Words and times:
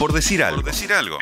Por 0.00 0.14
decir 0.14 0.42
algo. 0.42 0.62
Por 0.62 0.72
decir 0.72 0.90
algo. 0.94 1.18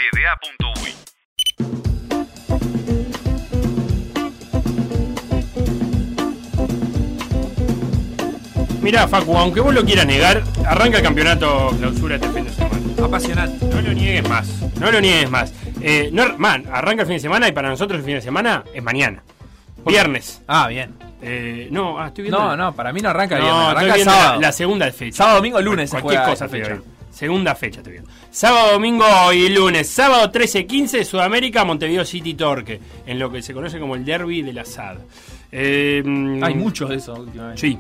Mirá, 8.81 9.09
Facu, 9.09 9.37
aunque 9.37 9.59
vos 9.59 9.75
lo 9.75 9.85
quieras 9.85 10.07
negar, 10.07 10.45
arranca 10.65 10.99
el 10.99 11.03
campeonato 11.03 11.75
clausura 11.77 12.15
este 12.15 12.29
fin 12.29 12.45
de 12.45 12.53
semana. 12.53 12.77
Apasionante. 13.03 13.67
No 13.67 13.81
lo 13.81 13.93
niegues 13.93 14.29
más. 14.29 14.47
No 14.79 14.93
lo 14.93 15.01
niegues 15.01 15.29
más. 15.29 15.53
Eh, 15.81 16.11
no, 16.13 16.39
man, 16.39 16.65
arranca 16.73 17.03
el 17.03 17.09
fin 17.09 17.17
de 17.17 17.21
semana 17.21 17.49
y 17.49 17.53
para 17.53 17.71
nosotros 17.71 17.99
el 17.99 18.05
fin 18.05 18.15
de 18.15 18.21
semana 18.21 18.63
es 18.73 18.83
mañana. 18.85 19.25
Viernes. 19.85 20.41
Ah, 20.47 20.69
bien. 20.69 20.95
Eh, 21.21 21.67
no, 21.73 21.99
ah, 21.99 22.07
estoy 22.07 22.23
viendo. 22.23 22.39
No, 22.39 22.57
no, 22.57 22.73
para 22.77 22.93
mí 22.93 23.01
no 23.01 23.09
arranca 23.09 23.39
No, 23.39 23.45
viernes, 23.45 23.67
arranca 23.71 24.05
sábado. 24.05 24.35
La, 24.35 24.47
la 24.47 24.53
segunda 24.53 24.93
fecha. 24.93 25.17
Sábado, 25.17 25.39
domingo, 25.39 25.61
lunes 25.61 25.91
se 25.91 26.01
Cualquier 26.01 26.23
juega 26.23 26.31
cosa 26.31 26.49
fecha. 26.49 26.79
Segunda 27.19 27.57
fecha 27.57 27.81
estoy 27.81 27.95
viendo. 27.95 28.11
Sábado, 28.31 28.75
domingo 28.75 29.05
y 29.33 29.49
lunes. 29.49 29.89
Sábado 29.89 30.31
13-15, 30.31 31.03
Sudamérica, 31.03 31.65
Montevideo 31.65 32.05
City 32.05 32.35
Torque. 32.35 32.79
En 33.07 33.19
lo 33.19 33.29
que 33.29 33.43
se 33.43 33.53
conoce 33.53 33.81
como 33.81 33.97
el 33.97 34.05
derby 34.05 34.43
del 34.43 34.57
asado. 34.57 35.01
Eh, 35.51 36.01
Hay 36.41 36.55
muchos 36.55 36.89
de 36.91 36.95
esos 36.95 37.19
últimamente. 37.19 37.61
Sí. 37.61 37.77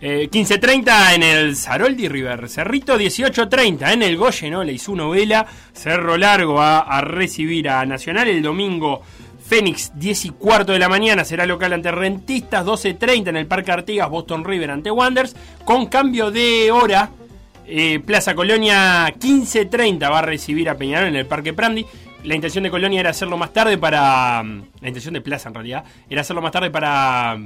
Eh, 0.00 0.30
15.30 0.32 1.16
en 1.16 1.22
el 1.22 1.54
Zaroldi 1.54 2.08
River 2.08 2.48
Cerrito, 2.48 2.98
18.30 2.98 3.92
en 3.92 4.02
el 4.04 4.16
Goyen, 4.16 4.66
le 4.66 4.72
hizo 4.72 4.94
novela. 4.96 5.46
Cerro 5.74 6.16
Largo 6.16 6.54
va 6.54 6.78
a 6.78 7.02
recibir 7.02 7.68
a 7.68 7.84
Nacional 7.84 8.26
el 8.28 8.40
domingo. 8.40 9.02
Fénix, 9.46 9.92
10 9.96 10.24
y 10.24 10.30
cuarto 10.30 10.72
de 10.72 10.78
la 10.78 10.88
mañana, 10.88 11.26
será 11.26 11.44
local 11.44 11.74
ante 11.74 11.90
Rentistas, 11.90 12.64
12.30 12.64 13.28
en 13.28 13.36
el 13.36 13.46
Parque 13.46 13.70
Artigas, 13.70 14.08
Boston 14.08 14.44
River 14.46 14.70
ante 14.70 14.90
Wanderers. 14.90 15.36
Con 15.66 15.86
cambio 15.86 16.30
de 16.30 16.70
hora, 16.70 17.10
eh, 17.68 18.00
Plaza 18.00 18.34
Colonia, 18.34 19.06
15.30 19.14 20.10
va 20.10 20.20
a 20.20 20.22
recibir 20.22 20.68
a 20.68 20.76
Peñarol 20.76 21.08
en 21.08 21.16
el 21.16 21.26
Parque 21.26 21.52
Prandi. 21.52 21.84
La 22.24 22.34
intención 22.34 22.64
de 22.64 22.70
Colonia 22.70 23.00
era 23.00 23.10
hacerlo 23.10 23.36
más 23.36 23.52
tarde 23.52 23.78
para... 23.78 24.42
mm, 24.42 24.62
La 24.80 24.88
intención 24.88 25.14
de 25.14 25.20
Plaza 25.20 25.48
en 25.48 25.54
realidad, 25.54 25.84
era 26.08 26.22
hacerlo 26.22 26.42
más 26.42 26.52
tarde 26.52 26.70
para 26.70 27.38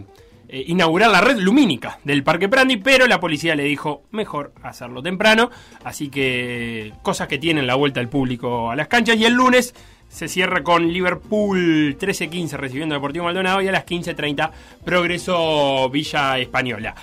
eh, 0.48 0.64
inaugurar 0.68 1.10
la 1.10 1.20
red 1.20 1.36
lumínica 1.38 1.98
del 2.04 2.22
Parque 2.22 2.48
Prandi, 2.48 2.76
pero 2.76 3.06
la 3.06 3.20
policía 3.20 3.54
le 3.54 3.64
dijo 3.64 4.04
mejor 4.12 4.52
hacerlo 4.62 5.02
temprano, 5.02 5.50
así 5.84 6.08
que 6.08 6.92
cosas 7.02 7.28
que 7.28 7.38
tienen 7.38 7.66
la 7.66 7.74
vuelta 7.74 8.00
al 8.00 8.08
público 8.08 8.70
a 8.70 8.76
las 8.76 8.88
canchas 8.88 9.16
y 9.16 9.24
el 9.24 9.34
lunes 9.34 9.74
se 10.08 10.28
cierra 10.28 10.62
con 10.62 10.92
Liverpool 10.92 11.96
13-15 11.98 12.52
recibiendo 12.52 12.94
a 12.94 12.98
Deportivo 12.98 13.24
Maldonado 13.24 13.60
y 13.62 13.68
a 13.68 13.72
las 13.72 13.86
15.30 13.86 14.50
Progreso 14.84 15.88
Villa 15.90 16.38
Española. 16.38 16.94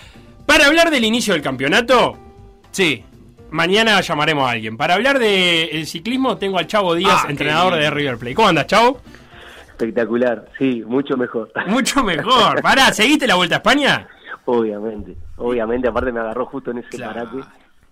Para 0.45 0.67
hablar 0.67 0.89
del 0.89 1.05
inicio 1.05 1.33
del 1.33 1.41
campeonato, 1.43 2.17
Sí. 2.71 3.03
Mañana 3.51 4.01
llamaremos 4.01 4.47
a 4.47 4.51
alguien. 4.51 4.77
Para 4.77 4.95
hablar 4.95 5.19
del 5.19 5.85
ciclismo 5.85 6.37
tengo 6.37 6.57
al 6.57 6.67
Chavo 6.67 6.95
Díaz, 6.95 7.23
Ah, 7.25 7.29
entrenador 7.29 7.75
de. 7.75 7.89
River 7.89 8.17
Plate. 8.17 8.35
¿Cómo 8.35 8.47
andas, 8.47 8.67
Chavo? 8.67 8.99
Espectacular, 9.67 10.49
sí, 10.57 10.83
mucho 10.85 11.15
mejor. 11.15 11.51
Mucho 11.67 12.03
mejor. 12.03 12.61
Pará, 12.61 12.91
¿seguiste 12.93 13.25
la 13.27 13.35
Vuelta 13.35 13.55
a 13.55 13.57
España? 13.59 14.07
obviamente, 14.45 15.15
obviamente, 15.37 15.87
aparte 15.87 16.11
me 16.11 16.19
agarró 16.19 16.45
justo 16.47 16.71
en 16.71 16.79
ese 16.79 16.89
Claro. 16.97 17.13
parate 17.13 17.37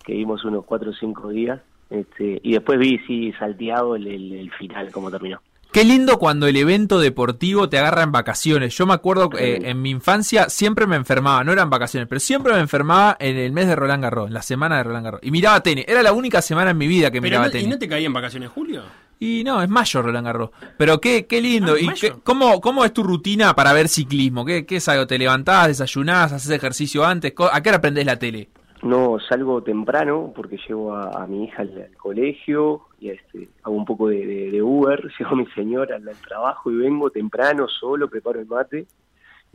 que 0.04 0.14
vimos 0.14 0.44
unos 0.44 0.66
cuatro 0.66 0.90
o 0.90 0.94
cinco 0.94 1.30
días. 1.30 1.60
Este, 1.90 2.40
y 2.44 2.52
después 2.54 2.80
vi, 2.80 2.98
sí, 3.08 3.32
salteado 3.40 3.96
el, 3.96 4.08
el- 4.08 4.34
el 4.34 4.52
final, 4.54 4.92
cómo 4.92 5.10
terminó. 5.12 5.40
Qué 5.78 5.84
lindo 5.84 6.18
cuando 6.18 6.48
el 6.48 6.56
evento 6.56 7.00
deportivo 7.00 7.70
te 7.70 7.78
agarra 7.78 8.02
en 8.02 8.12
vacaciones. 8.12 8.76
Yo 8.76 8.88
me 8.88 8.96
acuerdo 8.96 9.30
eh, 9.38 9.60
en 9.62 9.80
mi 9.80 9.92
infancia 9.92 10.50
siempre 10.50 10.88
me 10.88 10.96
enfermaba, 10.96 11.44
no 11.44 11.52
eran 11.52 11.70
vacaciones, 11.70 12.10
pero 12.10 12.20
siempre 12.20 12.52
me 12.54 12.62
enfermaba 12.62 13.16
en 13.20 13.38
el 13.38 13.52
mes 13.52 13.68
de 13.68 13.76
Roland 13.76 14.02
Garros, 14.02 14.28
en 14.30 14.34
la 14.34 14.42
semana 14.42 14.78
de 14.78 14.84
Roland 14.86 15.06
Garros. 15.06 15.22
Y 15.24 15.30
miraba 15.30 15.62
tenis. 15.62 15.86
Era 15.88 16.02
la 16.02 16.14
única 16.14 16.42
semana 16.42 16.72
en 16.72 16.80
mi 16.80 16.88
vida 16.88 17.12
que 17.12 17.22
Pero 17.22 17.30
miraba 17.30 17.44
no- 17.46 17.50
¿Y 17.50 17.52
tenis. 17.52 17.68
no 17.70 17.78
te 17.78 17.88
caía 17.88 18.08
en 18.08 18.14
vacaciones 18.14 18.50
julio? 18.50 18.82
Y 19.20 19.44
no, 19.44 19.62
es 19.62 19.70
mayo 19.70 20.02
Roland 20.02 20.26
Garros. 20.26 20.50
Pero 20.80 21.00
qué, 21.00 21.28
qué 21.28 21.40
lindo. 21.44 21.74
Ah, 21.74 21.80
¿Y 21.80 21.90
qué- 21.90 22.14
cómo, 22.24 22.60
cómo 22.60 22.84
es 22.84 22.92
tu 22.92 23.04
rutina 23.04 23.54
para 23.54 23.72
ver 23.72 23.88
ciclismo? 23.88 24.46
¿Qué, 24.46 24.66
qué 24.66 24.78
es 24.78 24.88
algo? 24.90 25.06
¿Te 25.06 25.20
levantás, 25.20 25.68
desayunás, 25.68 26.34
haces 26.34 26.50
ejercicio 26.50 27.06
antes? 27.06 27.34
¿A 27.52 27.62
qué 27.62 27.70
hora 27.70 27.82
prendés 27.82 28.04
la 28.08 28.18
tele? 28.18 28.50
No, 28.82 29.18
salgo 29.28 29.62
temprano 29.64 30.32
porque 30.36 30.58
llevo 30.68 30.96
a, 30.96 31.24
a 31.24 31.28
mi 31.28 31.46
hija 31.46 31.64
al, 31.64 31.70
al 31.90 31.98
colegio 31.98 32.82
y 33.00 33.10
este, 33.10 33.50
hago 33.64 33.76
un 33.76 33.86
poco 33.86 34.08
de, 34.08 34.24
de- 34.26 34.52
de 34.52 34.62
Uber, 34.62 35.07
llevo 35.20 35.32
a 35.32 35.38
mi 35.38 35.46
señora 35.48 35.96
al, 35.96 36.04
trabajo 36.28 36.72
y 36.72 36.76
vengo 36.76 37.10
temprano, 37.10 37.68
solo, 37.68 38.10
preparo 38.10 38.40
el 38.40 38.46
mate 38.48 38.86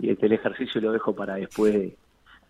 y 0.00 0.10
este, 0.10 0.26
el 0.26 0.32
ejercicio 0.32 0.80
lo 0.80 0.92
dejo 0.92 1.14
para 1.14 1.34
después 1.34 1.72
de, 1.74 1.96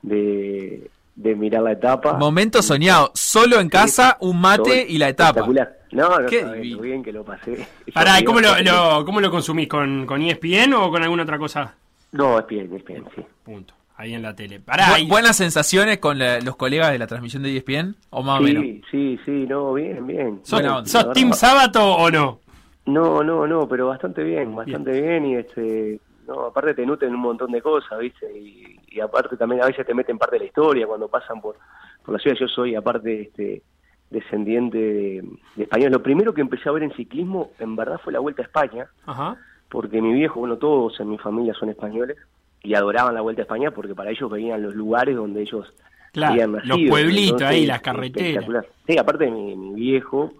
de- 0.02 0.90
de 1.14 1.34
mirar 1.34 1.62
la 1.62 1.72
etapa. 1.72 2.14
Momento 2.14 2.62
soñado. 2.62 3.10
Solo 3.14 3.60
en 3.60 3.68
casa, 3.68 4.16
un 4.20 4.40
mate 4.40 4.86
y 4.88 4.96
la 4.96 5.10
etapa. 5.10 5.40
Espectacular. 5.40 5.78
No, 5.92 6.18
no 6.20 6.26
Qué 6.26 6.42
lo 6.42 6.80
bien 6.80 7.02
que 7.02 7.12
lo 7.12 7.22
pasé. 7.22 7.66
Pará, 7.94 8.18
¿y 8.18 8.22
Yo 8.22 8.26
cómo 8.28 8.40
lo, 8.40 8.58
lo- 8.62 9.04
cómo 9.04 9.20
lo 9.20 9.30
consumís? 9.30 9.68
¿Con, 9.68 10.06
¿Con 10.06 10.22
ESPN 10.22 10.72
o 10.72 10.90
con 10.90 11.02
alguna 11.02 11.24
otra 11.24 11.36
cosa? 11.38 11.74
No, 12.12 12.38
es 12.38 12.46
bien, 12.46 12.74
es 12.74 12.82
bien, 12.84 13.04
sí. 13.14 13.22
Punto. 13.44 13.74
Ahí 13.96 14.14
en 14.14 14.22
la 14.22 14.34
tele. 14.34 14.58
Pará, 14.58 14.96
Bu- 14.96 15.02
y- 15.02 15.06
¿Buenas 15.06 15.36
sensaciones 15.36 15.98
con 15.98 16.18
la- 16.18 16.40
los 16.40 16.56
colegas 16.56 16.90
de 16.92 16.98
la 16.98 17.06
transmisión 17.06 17.42
de 17.42 17.54
ESPN? 17.58 17.94
¿O 18.08 18.22
más 18.22 18.40
o 18.40 18.42
menos? 18.42 18.62
Sí, 18.64 18.82
sí, 18.90 19.20
sí, 19.26 19.30
no, 19.46 19.74
bien, 19.74 20.06
bien. 20.06 20.40
¿sos, 20.44 20.60
buena 20.60 20.78
onda. 20.78 20.88
sos 20.90 21.12
Team 21.12 21.34
Sábato 21.34 21.94
o 21.94 22.10
no? 22.10 22.40
No, 22.86 23.22
no, 23.22 23.46
no, 23.46 23.68
pero 23.68 23.86
bastante 23.88 24.24
bien, 24.24 24.54
bastante 24.56 25.00
bien, 25.00 25.24
y 25.26 25.36
este, 25.36 26.00
no, 26.26 26.46
aparte 26.46 26.74
te 26.74 26.84
nutren 26.84 27.14
un 27.14 27.20
montón 27.20 27.52
de 27.52 27.62
cosas, 27.62 27.98
¿viste? 28.00 28.26
Y, 28.36 28.76
y 28.88 29.00
aparte 29.00 29.36
también 29.36 29.62
a 29.62 29.66
veces 29.66 29.86
te 29.86 29.94
meten 29.94 30.18
parte 30.18 30.36
de 30.36 30.40
la 30.40 30.46
historia 30.46 30.86
cuando 30.86 31.08
pasan 31.08 31.40
por, 31.40 31.56
por 32.04 32.12
la 32.14 32.18
ciudad. 32.18 32.36
Yo 32.40 32.48
soy 32.48 32.74
aparte 32.74 33.22
este 33.22 33.62
descendiente 34.10 34.76
de, 34.78 35.24
de 35.56 35.62
españoles. 35.62 35.92
Lo 35.92 36.02
primero 36.02 36.34
que 36.34 36.40
empecé 36.40 36.68
a 36.68 36.72
ver 36.72 36.82
en 36.82 36.92
ciclismo, 36.92 37.52
en 37.60 37.76
verdad, 37.76 38.00
fue 38.02 38.12
la 38.12 38.18
Vuelta 38.18 38.42
a 38.42 38.46
España, 38.46 38.88
Ajá. 39.06 39.36
porque 39.70 40.02
mi 40.02 40.12
viejo, 40.12 40.40
bueno, 40.40 40.56
todos 40.58 40.98
en 41.00 41.08
mi 41.08 41.18
familia 41.18 41.54
son 41.54 41.68
españoles 41.70 42.16
y 42.62 42.74
adoraban 42.74 43.14
la 43.14 43.20
Vuelta 43.20 43.42
a 43.42 43.44
España 43.44 43.70
porque 43.70 43.94
para 43.94 44.10
ellos 44.10 44.30
veían 44.30 44.60
los 44.62 44.74
lugares 44.74 45.14
donde 45.16 45.42
ellos 45.42 45.72
Claro, 46.12 46.32
habían 46.34 46.52
los 46.52 46.66
nacido. 46.66 46.90
pueblitos 46.90 47.30
Entonces, 47.40 47.48
ahí, 47.48 47.66
las 47.66 47.80
carreteras. 47.80 48.44
Sí, 48.86 48.98
aparte 48.98 49.30
mi, 49.30 49.56
mi 49.56 49.72
viejo 49.74 50.32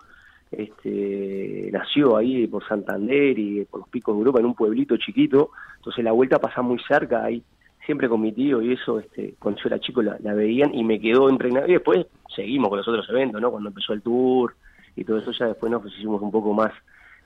este, 0.52 1.70
nació 1.72 2.16
ahí 2.16 2.46
por 2.46 2.66
Santander 2.66 3.38
y 3.38 3.64
por 3.64 3.80
los 3.80 3.88
picos 3.88 4.14
de 4.14 4.20
Europa 4.20 4.40
en 4.40 4.46
un 4.46 4.54
pueblito 4.54 4.96
chiquito, 4.96 5.50
entonces 5.76 6.04
la 6.04 6.12
vuelta 6.12 6.38
pasa 6.38 6.62
muy 6.62 6.78
cerca 6.86 7.24
ahí, 7.24 7.42
siempre 7.84 8.08
con 8.08 8.20
mi 8.20 8.32
tío 8.32 8.62
y 8.62 8.72
eso, 8.72 8.98
este, 8.98 9.34
cuando 9.38 9.60
yo 9.60 9.68
era 9.68 9.80
chico 9.80 10.02
la, 10.02 10.16
la 10.20 10.34
veían 10.34 10.74
y 10.74 10.84
me 10.84 11.00
quedó 11.00 11.28
impregnado 11.28 11.66
y 11.66 11.72
después 11.72 12.06
seguimos 12.34 12.68
con 12.68 12.78
los 12.78 12.88
otros 12.88 13.08
eventos, 13.10 13.40
¿no? 13.40 13.50
Cuando 13.50 13.70
empezó 13.70 13.92
el 13.92 14.02
tour 14.02 14.54
y 14.94 15.04
todo 15.04 15.18
eso 15.18 15.32
ya 15.32 15.46
después 15.46 15.72
nos 15.72 15.84
hicimos 15.86 16.20
un 16.22 16.30
poco 16.30 16.52
más 16.52 16.72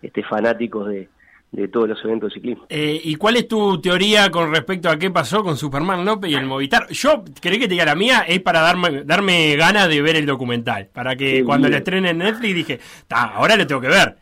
este, 0.01 0.23
fanáticos 0.23 0.89
de, 0.89 1.09
de 1.53 1.69
todos 1.69 1.89
los 1.89 2.05
eventos 2.05 2.31
de 2.31 2.35
ciclismo. 2.35 2.67
Eh, 2.69 3.01
¿Y 3.05 3.15
cuál 3.15 3.37
es 3.37 3.49
tu 3.49 3.81
teoría 3.81 4.31
con 4.31 4.51
respecto 4.53 4.91
a 4.91 4.99
qué 4.99 5.11
pasó 5.11 5.43
con 5.43 5.57
Superman 5.57 6.05
López 6.05 6.31
y 6.31 6.35
el 6.35 6.45
Movistar? 6.45 6.87
Yo, 6.91 7.25
¿querés 7.41 7.59
que 7.59 7.65
te 7.69 7.75
diga 7.75 7.85
la 7.87 7.95
mía? 7.95 8.25
Es 8.29 8.41
para 8.41 8.61
darme, 8.61 9.05
darme 9.05 9.57
ganas 9.57 9.89
de 9.89 10.03
ver 10.03 10.17
el 10.17 10.27
documental. 10.27 10.89
Para 10.93 11.17
que 11.17 11.39
Qué 11.39 11.45
cuando 11.45 11.69
lo 11.69 11.71
bien. 11.73 11.79
estrene 11.79 12.11
en 12.11 12.19
Netflix 12.19 12.55
dije, 12.55 12.81
"Ta, 13.09 13.35
ahora 13.35 13.57
lo 13.57 13.67
tengo 13.67 13.81
que 13.81 13.89
ver. 13.89 14.17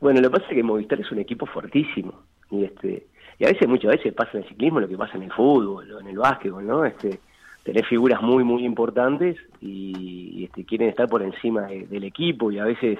Bueno, 0.00 0.20
lo 0.20 0.28
que 0.30 0.38
pasa 0.38 0.46
es 0.50 0.54
que 0.56 0.62
Movistar 0.62 1.00
es 1.00 1.10
un 1.12 1.18
equipo 1.18 1.46
fuertísimo 1.46 2.22
y 2.50 2.64
este 2.64 3.06
y 3.38 3.44
a 3.44 3.48
veces 3.48 3.66
muchas 3.68 3.92
veces 3.92 4.12
pasa 4.12 4.30
en 4.34 4.42
el 4.44 4.48
ciclismo 4.48 4.78
lo 4.80 4.88
que 4.88 4.96
pasa 4.96 5.16
en 5.16 5.24
el 5.24 5.32
fútbol 5.32 5.90
o 5.92 6.00
en 6.00 6.06
el 6.08 6.16
básquetbol, 6.18 6.66
¿no? 6.66 6.84
Este 6.84 7.20
tener 7.64 7.84
figuras 7.86 8.20
muy 8.22 8.44
muy 8.44 8.64
importantes 8.64 9.36
y, 9.60 10.40
y, 10.40 10.44
este 10.44 10.64
quieren 10.64 10.88
estar 10.90 11.08
por 11.08 11.22
encima 11.22 11.62
de- 11.62 11.86
del 11.86 12.04
equipo 12.04 12.52
y 12.52 12.58
a 12.58 12.64
veces 12.64 12.98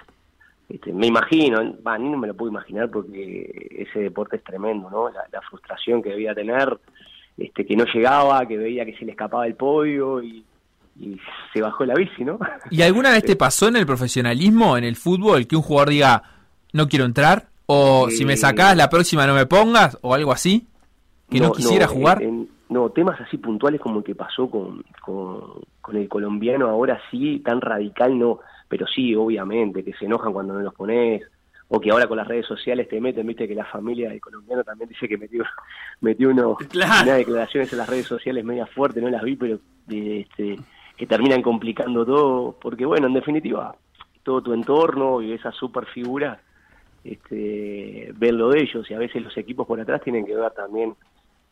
este, 0.68 0.92
me 0.92 1.06
imagino, 1.06 1.58
va, 1.86 1.98
ni 1.98 2.08
no 2.08 2.16
me 2.16 2.26
lo 2.26 2.34
puedo 2.34 2.50
imaginar 2.50 2.90
porque 2.90 3.86
ese 3.88 4.00
deporte 4.00 4.36
es 4.36 4.44
tremendo, 4.44 4.88
¿no? 4.90 5.10
La, 5.10 5.24
la 5.30 5.40
frustración 5.42 6.02
que 6.02 6.10
debía 6.10 6.34
tener, 6.34 6.78
este 7.36 7.66
que 7.66 7.76
no 7.76 7.84
llegaba, 7.84 8.46
que 8.46 8.56
veía 8.56 8.84
que 8.84 8.96
se 8.96 9.04
le 9.04 9.12
escapaba 9.12 9.46
el 9.46 9.54
podio 9.56 10.22
y, 10.22 10.44
y 10.98 11.18
se 11.52 11.60
bajó 11.60 11.84
la 11.84 11.94
bici, 11.94 12.24
¿no? 12.24 12.38
¿Y 12.70 12.82
alguna 12.82 13.10
vez 13.10 13.24
te 13.24 13.36
pasó 13.36 13.68
en 13.68 13.76
el 13.76 13.86
profesionalismo, 13.86 14.76
en 14.78 14.84
el 14.84 14.96
fútbol, 14.96 15.46
que 15.46 15.56
un 15.56 15.62
jugador 15.62 15.90
diga, 15.90 16.22
no 16.72 16.88
quiero 16.88 17.04
entrar? 17.04 17.48
¿O 17.66 18.08
si 18.10 18.24
me 18.24 18.36
sacás, 18.36 18.76
la 18.76 18.90
próxima 18.90 19.26
no 19.26 19.34
me 19.34 19.46
pongas? 19.46 19.98
¿O 20.02 20.14
algo 20.14 20.32
así? 20.32 20.66
¿Que 21.30 21.40
no, 21.40 21.52
quisiera 21.52 21.86
jugar? 21.86 22.22
en- 22.22 22.48
no, 22.68 22.90
temas 22.90 23.20
así 23.20 23.36
puntuales 23.36 23.80
como 23.80 23.98
el 23.98 24.04
que 24.04 24.14
pasó 24.14 24.50
con, 24.50 24.82
con, 25.00 25.40
con 25.80 25.96
el 25.96 26.08
colombiano 26.08 26.68
ahora 26.68 27.00
sí, 27.10 27.40
tan 27.44 27.60
radical 27.60 28.18
no, 28.18 28.40
pero 28.74 28.88
sí, 28.88 29.14
obviamente, 29.14 29.84
que 29.84 29.92
se 29.92 30.04
enojan 30.06 30.32
cuando 30.32 30.52
no 30.52 30.58
los 30.58 30.74
pones, 30.74 31.22
o 31.68 31.78
que 31.78 31.92
ahora 31.92 32.08
con 32.08 32.16
las 32.16 32.26
redes 32.26 32.44
sociales 32.44 32.88
te 32.88 33.00
meten, 33.00 33.24
viste 33.24 33.46
que 33.46 33.54
la 33.54 33.64
familia 33.64 34.08
del 34.10 34.20
colombiano 34.20 34.64
también 34.64 34.88
dice 34.88 35.06
que 35.06 35.16
metió, 35.16 35.44
metió 36.00 36.30
uno, 36.30 36.56
Claro. 36.56 37.04
unas 37.04 37.18
declaraciones 37.18 37.72
en 37.72 37.78
las 37.78 37.88
redes 37.88 38.06
sociales 38.06 38.44
media 38.44 38.66
fuertes, 38.66 39.00
no 39.00 39.08
las 39.10 39.22
vi, 39.22 39.36
pero 39.36 39.60
este, 39.88 40.58
que 40.96 41.06
terminan 41.06 41.40
complicando 41.40 42.04
todo, 42.04 42.58
porque 42.60 42.84
bueno, 42.84 43.06
en 43.06 43.12
definitiva, 43.12 43.76
todo 44.24 44.42
tu 44.42 44.52
entorno 44.52 45.22
y 45.22 45.30
esa 45.34 45.52
super 45.52 45.86
figura, 45.86 46.40
este, 47.04 48.10
ver 48.16 48.34
lo 48.34 48.48
de 48.48 48.62
ellos 48.62 48.90
y 48.90 48.94
a 48.94 48.98
veces 48.98 49.22
los 49.22 49.36
equipos 49.36 49.68
por 49.68 49.80
atrás 49.80 50.02
tienen 50.02 50.26
que 50.26 50.34
ver 50.34 50.50
también 50.50 50.96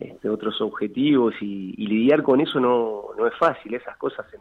este, 0.01 0.29
otros 0.29 0.61
objetivos 0.61 1.35
y, 1.41 1.73
y 1.79 1.87
lidiar 1.87 2.25
con 2.25 2.41
eso 2.41 2.59
no, 2.59 3.05
no 3.17 3.29
es 3.29 3.35
fácil, 3.39 3.75
esas 3.75 3.97
cosas 3.97 4.27
en, 4.35 4.41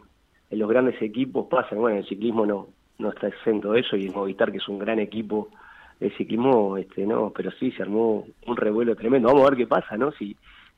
en 0.52 0.58
los 0.58 0.68
grandes 0.68 1.00
equipos 1.00 1.46
pasan, 1.50 1.78
bueno, 1.78 1.96
en 1.96 2.02
el 2.02 2.08
ciclismo 2.08 2.44
no, 2.44 2.68
no 2.98 3.08
está 3.08 3.28
exento 3.28 3.72
de 3.72 3.80
eso 3.80 3.96
y 3.96 4.06
en 4.06 4.12
Movistar 4.12 4.52
que 4.52 4.58
es 4.58 4.68
un 4.68 4.78
gran 4.78 4.98
equipo 4.98 5.48
de 5.98 6.10
ciclismo, 6.10 6.76
este, 6.76 7.06
no, 7.06 7.32
pero 7.34 7.50
sí 7.58 7.70
se 7.72 7.82
armó 7.82 8.26
un 8.46 8.56
revuelo 8.56 8.94
tremendo. 8.94 9.28
Vamos 9.28 9.46
a 9.46 9.50
ver 9.50 9.58
qué 9.58 9.66
pasa, 9.66 9.96
¿no? 9.96 10.12
Si, 10.12 10.36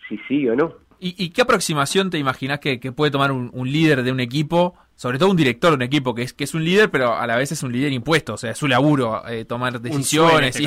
si 0.09 0.17
sigue 0.29 0.53
o 0.53 0.57
no. 0.57 0.75
¿Y, 1.01 1.31
qué 1.31 1.43
aproximación 1.43 2.09
te 2.09 2.19
imaginas 2.19 2.61
que, 2.61 2.79
puede 2.93 3.11
tomar 3.11 3.31
un, 3.31 3.71
líder 3.71 4.05
de 4.05 4.13
un 4.13 4.21
equipo, 4.21 4.75
sobre 4.95 5.19
todo 5.19 5.29
un 5.29 5.37
director 5.37 5.71
de 5.71 5.77
un 5.77 5.83
equipo, 5.83 6.15
que 6.15 6.23
es, 6.23 6.33
que 6.33 6.45
es 6.45 6.55
un 6.55 6.65
líder, 6.65 6.91
pero 6.91 7.15
a 7.15 7.27
la 7.27 7.37
vez 7.37 7.53
es 7.53 7.63
un 7.63 7.73
líder 7.73 7.93
impuesto, 7.93 8.35
o 8.35 8.37
sea, 8.39 8.53
es 8.53 8.59
su 8.59 8.69
laburo 8.69 9.27
eh, 9.29 9.45
tomar 9.45 9.81
decisiones 9.81 10.59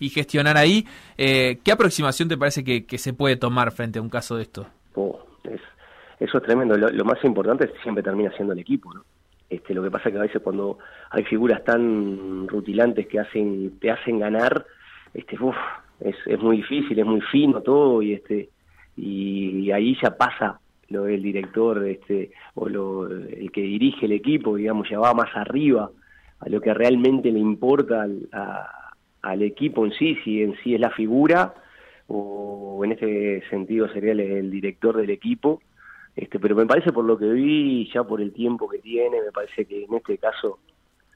y, 0.00 0.08
gestionar 0.08 0.56
ahí? 0.56 0.84
Eh, 1.16 1.58
¿Qué 1.62 1.70
aproximación 1.70 2.28
te 2.28 2.36
parece 2.36 2.64
que, 2.64 2.98
se 2.98 3.12
puede 3.12 3.36
tomar 3.36 3.70
frente 3.70 4.00
a 4.00 4.02
un 4.02 4.08
caso 4.08 4.36
de 4.36 4.42
esto? 4.42 4.66
Oh, 4.94 5.20
es, 5.44 5.60
eso 6.24 6.38
es 6.38 6.44
tremendo. 6.44 6.76
Lo, 6.76 7.04
más 7.04 7.22
importante 7.24 7.70
siempre 7.82 8.02
termina 8.02 8.30
siendo 8.32 8.52
el 8.52 8.58
equipo, 8.58 8.92
¿no? 8.92 9.04
Este, 9.48 9.74
lo 9.74 9.82
que 9.82 9.90
pasa 9.90 10.10
que 10.10 10.18
a 10.18 10.22
veces 10.22 10.42
cuando 10.42 10.78
hay 11.10 11.22
figuras 11.24 11.62
tan 11.64 12.48
rutilantes 12.48 13.06
que 13.06 13.20
hacen 13.20 13.78
te 13.78 13.90
hacen 13.90 14.18
ganar, 14.18 14.64
este, 15.12 15.36
es, 16.00 16.16
es 16.26 16.40
muy 16.40 16.58
difícil, 16.58 16.98
es 16.98 17.06
muy 17.06 17.20
fino 17.20 17.60
todo 17.60 18.02
y 18.02 18.14
este 18.14 18.48
y, 18.96 19.70
ahí 19.70 19.96
ya 20.02 20.16
pasa 20.16 20.60
lo 20.88 21.04
del 21.04 21.22
director 21.22 21.84
este 21.86 22.30
o 22.54 22.68
lo, 22.68 23.06
el 23.10 23.50
que 23.52 23.62
dirige 23.62 24.06
el 24.06 24.12
equipo 24.12 24.56
digamos 24.56 24.88
ya 24.88 24.98
va 24.98 25.14
más 25.14 25.34
arriba 25.34 25.90
a 26.40 26.48
lo 26.48 26.60
que 26.60 26.72
realmente 26.74 27.32
le 27.32 27.38
importa 27.38 28.02
al, 28.02 28.28
al 29.22 29.42
equipo 29.42 29.84
en 29.84 29.92
sí 29.92 30.16
si 30.22 30.42
en 30.42 30.54
sí 30.62 30.74
es 30.74 30.80
la 30.80 30.90
figura 30.90 31.54
o 32.06 32.84
en 32.84 32.92
este 32.92 33.42
sentido 33.48 33.88
sería 33.88 34.12
el, 34.12 34.50
director 34.50 34.96
del 34.96 35.10
equipo 35.10 35.62
este 36.16 36.38
pero 36.38 36.54
me 36.54 36.66
parece 36.66 36.92
por 36.92 37.04
lo 37.04 37.18
que 37.18 37.26
vi 37.26 37.90
ya 37.92 38.04
por 38.04 38.20
el 38.20 38.32
tiempo 38.32 38.68
que 38.68 38.78
tiene 38.78 39.20
me 39.20 39.32
parece 39.32 39.64
que 39.64 39.84
en 39.84 39.94
este 39.94 40.18
caso 40.18 40.58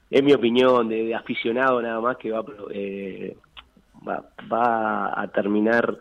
es 0.09 0.23
mi 0.23 0.33
opinión 0.33 0.89
de, 0.89 1.15
aficionado 1.15 1.81
nada 1.81 2.01
más 2.01 2.17
que 2.17 2.31
va 2.31 2.43
eh, 2.71 3.37
va, 4.07 4.29
va 4.51 5.21
a 5.21 5.27
terminar 5.27 5.97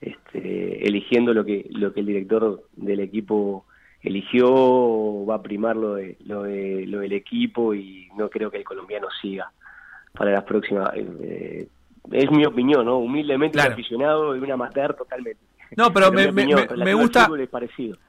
este, 0.00 0.86
eligiendo 0.86 1.34
lo 1.34 1.44
que 1.44 1.66
lo 1.70 1.92
que 1.92 2.00
el 2.00 2.06
director 2.06 2.62
del 2.76 3.00
equipo 3.00 3.66
eligió 4.00 5.26
va 5.26 5.36
a 5.36 5.42
primar 5.42 5.76
lo 5.76 5.94
de, 5.94 6.16
lo 6.24 6.44
de 6.44 6.86
lo 6.86 7.00
del 7.00 7.12
equipo 7.12 7.74
y 7.74 8.08
no 8.16 8.30
creo 8.30 8.50
que 8.50 8.58
el 8.58 8.64
colombiano 8.64 9.08
siga 9.20 9.50
para 10.12 10.30
las 10.30 10.44
próximas 10.44 10.90
eh, 10.94 11.68
es 12.12 12.30
mi 12.30 12.46
opinión 12.46 12.86
no 12.86 12.98
humildemente 12.98 13.60
aficionado 13.60 14.36
y 14.36 14.38
un 14.38 14.52
amateur 14.52 14.94
totalmente 14.94 15.47
no, 15.76 15.92
pero, 15.92 16.10
me, 16.12 16.32
me, 16.32 16.94
gusta. 16.94 17.28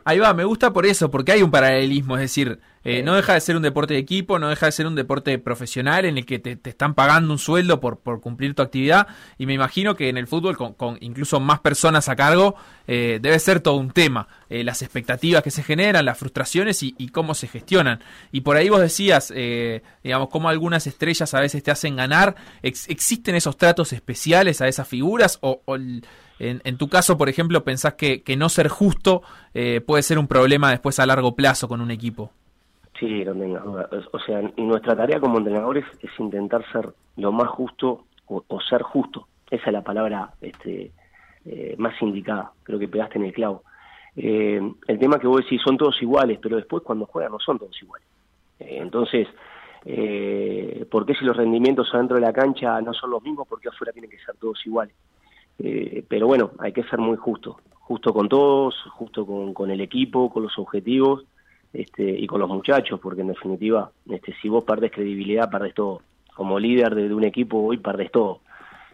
Ahí 0.06 0.20
va, 0.20 0.34
me 0.34 0.44
gusta 0.44 0.72
por 0.72 0.86
eso, 0.86 1.12
porque 1.12 1.34
hay 1.34 1.42
un 1.42 1.52
paralelismo, 1.52 2.16
es 2.16 2.22
decir, 2.22 2.60
eh, 2.84 3.04
no 3.04 3.16
deja 3.16 3.34
de 3.34 3.42
ser 3.42 3.56
un 3.56 3.62
deporte 3.62 3.94
de 3.94 4.00
equipo, 4.00 4.40
no 4.40 4.50
deja 4.50 4.66
de 4.66 4.72
ser 4.72 4.88
un 4.88 4.96
deporte 4.96 5.38
profesional 5.40 6.06
en 6.06 6.18
el 6.18 6.26
que 6.26 6.40
te, 6.40 6.58
están 6.64 6.94
pagando 6.96 7.34
un 7.34 7.40
sueldo 7.40 7.80
por, 7.80 8.00
por, 8.00 8.22
cumplir 8.22 8.56
tu 8.56 8.62
actividad. 8.62 9.08
Y 9.38 9.46
me 9.46 9.54
imagino 9.54 9.96
que 9.96 10.10
en 10.10 10.18
el 10.18 10.28
fútbol, 10.28 10.58
con, 10.58 10.98
incluso 11.02 11.40
más 11.40 11.60
personas 11.60 12.10
a 12.10 12.16
cargo, 12.16 12.56
eh, 12.88 13.20
debe 13.22 13.40
ser 13.40 13.60
todo 13.60 13.76
un 13.76 13.92
tema. 13.92 14.28
Eh, 14.50 14.64
las 14.64 14.82
expectativas 14.82 15.44
que 15.44 15.52
se 15.52 15.64
generan, 15.64 16.06
las 16.06 16.18
frustraciones 16.18 16.82
y, 16.84 17.10
cómo 17.10 17.34
se 17.34 17.48
gestionan. 17.48 18.02
Y 18.32 18.42
por 18.42 18.56
ahí 18.56 18.70
vos 18.70 18.82
decías, 18.82 19.34
digamos, 20.04 20.30
cómo 20.30 20.50
algunas 20.50 20.88
estrellas 20.88 21.34
a 21.34 21.40
veces 21.40 21.64
te 21.64 21.72
hacen 21.72 21.96
ganar. 21.96 22.36
¿Existen 22.62 23.36
esos 23.36 23.58
tratos 23.58 23.94
especiales 23.94 24.62
a 24.62 24.68
esas 24.68 24.88
figuras? 24.88 25.40
¿O, 25.42 25.62
o 25.66 25.78
en, 26.40 26.78
tu 26.78 26.88
caso, 26.88 27.18
por 27.18 27.30
ejemplo, 27.30 27.64
pensás 27.64 27.96
que, 27.96 28.24
no 28.38 28.50
ser 28.50 28.70
justo 28.70 29.22
eh, 29.54 29.82
puede 29.86 30.04
ser 30.04 30.18
un 30.18 30.28
problema 30.28 30.72
después 30.72 31.00
a 31.00 31.06
largo 31.06 31.36
plazo 31.36 31.68
con 31.68 31.82
un 31.82 31.92
equipo. 31.92 32.32
Sí, 33.00 33.24
no 33.24 33.34
tengas 33.34 33.64
duda. 33.64 33.90
O 34.12 34.20
sea, 34.20 34.42
nuestra 34.58 34.96
tarea 34.96 35.20
como 35.20 35.38
entrenadores 35.38 35.86
es 36.02 36.12
intentar 36.20 36.70
ser 36.72 36.90
lo 37.16 37.32
más 37.32 37.48
justo 37.48 38.04
o, 38.28 38.62
ser 38.62 38.82
justo. 38.82 39.28
Esa 39.50 39.68
es 39.68 39.74
la 39.74 39.84
palabra 39.84 40.34
este, 40.42 40.92
eh, 41.46 41.76
más 41.78 42.00
indicada. 42.02 42.52
Creo 42.64 42.78
que 42.78 42.88
pegaste 42.88 43.18
en 43.18 43.26
el 43.26 43.34
clavo. 43.34 43.64
Eh, 44.16 44.62
el 44.88 45.00
tema 45.00 45.18
que 45.18 45.28
vos 45.28 45.44
decís 45.44 45.62
son 45.64 45.78
todos 45.78 46.02
iguales, 46.02 46.40
pero 46.42 46.58
después 46.58 46.84
cuando 46.84 47.06
juegan 47.06 47.32
no 47.32 47.40
son 47.40 47.58
todos 47.58 47.82
iguales. 47.82 48.08
entonces, 48.60 49.28
¿por 50.92 51.06
qué 51.06 51.16
si 51.16 51.24
los 51.24 51.38
rendimientos 51.38 51.94
adentro 51.94 52.16
de 52.16 52.22
la 52.22 52.34
cancha 52.34 52.82
no 52.82 52.94
son 52.94 53.12
los 53.12 53.24
mismos? 53.24 53.48
Porque 53.48 53.70
afuera 53.70 53.94
tienen 53.94 54.12
que 54.12 54.20
ser 54.20 54.36
todos 54.36 54.60
iguales. 54.66 54.94
Eh, 55.58 56.04
pero 56.08 56.28
bueno, 56.28 56.52
hay 56.60 56.74
que 56.74 56.84
ser 56.84 57.00
muy 57.00 57.16
justo, 57.16 57.62
justo 57.72 58.14
con 58.14 58.28
todos, 58.28 58.76
justo 58.92 59.26
con 59.54 59.72
el 59.72 59.80
equipo, 59.80 60.30
con 60.30 60.44
los 60.44 60.58
objetivos 60.58 61.26
este, 61.74 62.04
y 62.04 62.26
con 62.28 62.40
los 62.40 62.50
muchachos, 62.50 63.00
porque 63.00 63.22
en 63.22 63.28
definitiva, 63.28 63.92
este, 64.10 64.34
si 64.42 64.50
vos 64.50 64.64
perdés 64.64 64.92
credibilidad, 64.92 65.50
perdés 65.50 65.74
todo. 65.74 66.02
Como 66.36 66.60
líder 66.60 66.96
de, 66.96 67.14
un 67.14 67.24
equipo, 67.24 67.60
hoy 67.60 67.78
perdés 67.78 68.12
todo. 68.12 68.42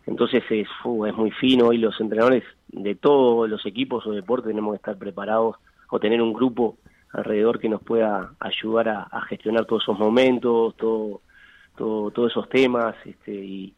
Entonces 0.06 0.44
es, 0.50 0.68
muy 0.84 1.32
fino 1.32 1.74
y 1.74 1.78
los 1.78 2.00
entrenadores 2.00 2.44
de 2.68 2.96
todos 2.96 3.50
los 3.50 3.66
equipos 3.66 4.06
o 4.06 4.12
deportes 4.12 4.50
tenemos 4.50 4.74
que 4.74 4.78
estar 4.78 4.98
preparados 4.98 5.56
o 5.90 6.00
tener 6.00 6.22
un 6.22 6.34
grupo 6.34 6.78
alrededor 7.12 7.60
que 7.60 7.70
nos 7.70 7.82
pueda 7.82 8.34
ayudar 8.40 8.90
a, 8.90 9.22
gestionar 9.30 9.66
todos 9.66 9.84
esos 9.84 9.98
momentos, 9.98 10.76
todo, 10.76 11.22
todo, 11.76 12.12
todos 12.12 12.32
esos 12.32 12.50
temas 12.50 12.96
este, 13.06 13.34
y 13.34 13.74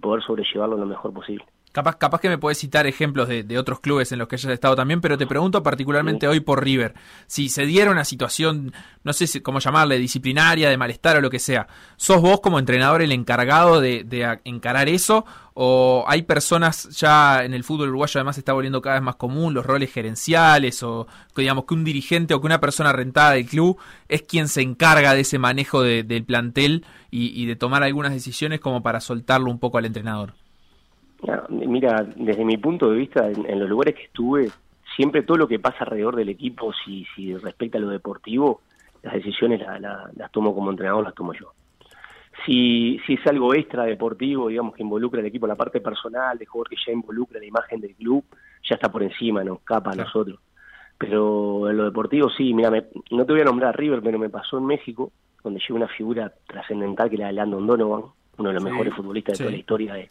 poder 0.00 0.22
sobrellevarlo 0.22 0.76
lo 0.76 0.86
mejor 0.86 1.12
posible. 1.12 1.44
Capaz, 1.72 1.96
capaz 1.96 2.20
que 2.20 2.28
me 2.28 2.36
puedes 2.36 2.58
citar 2.58 2.86
ejemplos 2.86 3.28
de, 3.28 3.58
otros 3.58 3.80
clubes 3.80 4.12
en 4.12 4.18
los 4.18 4.28
que 4.28 4.36
hayas 4.36 4.52
estado 4.52 4.76
también, 4.76 5.00
pero 5.00 5.16
te 5.16 5.26
pregunto 5.26 5.62
particularmente 5.62 6.28
hoy 6.28 6.40
por 6.40 6.62
River. 6.62 6.92
Si 7.26 7.48
se 7.48 7.64
diera 7.64 7.90
una 7.90 8.04
situación, 8.04 8.74
no 9.04 9.14
sé 9.14 9.42
cómo 9.42 9.58
llamarle, 9.58 9.98
disciplinaria, 9.98 10.68
de 10.68 10.76
malestar 10.76 11.16
o 11.16 11.22
lo 11.22 11.30
que 11.30 11.38
sea, 11.38 11.66
¿sos 11.96 12.20
vos 12.20 12.40
como 12.40 12.58
entrenador 12.58 13.00
el 13.00 13.10
encargado 13.10 13.80
de, 13.80 14.38
encarar 14.44 14.90
eso? 14.90 15.24
¿O 15.54 16.04
hay 16.08 16.22
personas 16.22 16.90
ya 16.90 17.42
en 17.42 17.54
el 17.54 17.64
fútbol 17.64 17.88
uruguayo 17.88 18.20
además 18.20 18.36
está 18.36 18.52
volviendo 18.52 18.82
cada 18.82 18.96
vez 18.96 19.02
más 19.02 19.16
común 19.16 19.54
los 19.54 19.64
roles 19.64 19.92
gerenciales 19.92 20.82
o 20.82 21.06
digamos 21.36 21.64
que 21.66 21.74
un 21.74 21.84
dirigente 21.84 22.32
o 22.32 22.40
que 22.40 22.46
una 22.46 22.60
persona 22.60 22.92
rentada 22.92 23.32
del 23.32 23.46
club 23.46 23.78
es 24.08 24.22
quien 24.22 24.48
se 24.48 24.62
encarga 24.62 25.14
de 25.14 25.20
ese 25.20 25.38
manejo 25.38 25.82
del 25.82 26.24
plantel 26.24 26.84
y, 27.10 27.38
y 27.40 27.46
de 27.46 27.56
tomar 27.56 27.82
algunas 27.82 28.12
decisiones 28.12 28.60
como 28.60 28.82
para 28.82 29.00
soltarlo 29.00 29.50
un 29.50 29.58
poco 29.58 29.78
al 29.78 29.84
entrenador? 29.86 30.34
Mira, 31.48 32.06
desde 32.16 32.44
mi 32.44 32.56
punto 32.56 32.90
de 32.90 32.96
vista, 32.96 33.30
en, 33.30 33.60
los 33.60 33.68
lugares 33.68 33.94
que 33.94 34.04
estuve, 34.04 34.50
siempre 34.96 35.22
todo 35.22 35.36
lo 35.36 35.48
que 35.48 35.58
pasa 35.58 35.78
alrededor 35.80 36.16
del 36.16 36.28
equipo, 36.28 36.72
si, 36.84 37.06
si 37.14 37.36
respecta 37.36 37.78
a 37.78 37.80
lo 37.80 37.88
deportivo, 37.88 38.60
las 39.02 39.14
decisiones 39.14 39.60
las 39.80 40.32
tomo 40.32 40.54
como 40.54 40.70
entrenador, 40.70 41.04
las 41.04 41.14
tomo 41.14 41.32
yo. 41.32 41.52
Si, 42.46 42.98
si 43.06 43.14
es 43.14 43.26
algo 43.26 43.54
extra 43.54 43.84
deportivo, 43.84 44.48
digamos, 44.48 44.74
que 44.74 44.82
involucra 44.82 45.20
al 45.20 45.26
equipo, 45.26 45.46
la 45.46 45.54
parte 45.54 45.80
personal, 45.80 46.38
de 46.38 46.46
jugador 46.46 46.70
que 46.70 46.76
ya 46.84 46.92
involucra 46.92 47.38
la 47.38 47.46
imagen 47.46 47.80
del 47.80 47.94
club, 47.94 48.24
ya 48.68 48.74
está 48.74 48.90
por 48.90 49.02
encima, 49.02 49.44
nos 49.44 49.60
capa 49.60 49.92
a 49.92 49.96
nosotros. 49.96 50.40
Pero 50.98 51.68
en 51.68 51.76
lo 51.76 51.84
deportivo 51.84 52.30
sí, 52.30 52.54
mira, 52.54 52.70
no 53.10 53.26
te 53.26 53.32
voy 53.32 53.42
a 53.42 53.44
nombrar 53.44 53.70
a 53.70 53.76
River, 53.76 54.02
pero 54.02 54.18
me 54.18 54.30
pasó 54.30 54.58
en 54.58 54.66
México, 54.66 55.12
donde 55.42 55.60
llegó 55.60 55.76
una 55.76 55.88
figura 55.88 56.32
trascendental 56.46 57.10
que 57.10 57.16
era 57.16 57.32
Landon 57.32 57.66
Donovan, 57.66 58.04
uno 58.38 58.48
de 58.48 58.54
los 58.54 58.64
mejores 58.64 58.94
futbolistas 58.94 59.38
de 59.38 59.44
toda 59.44 59.50
la 59.50 59.58
historia 59.58 59.94
de, 59.94 60.10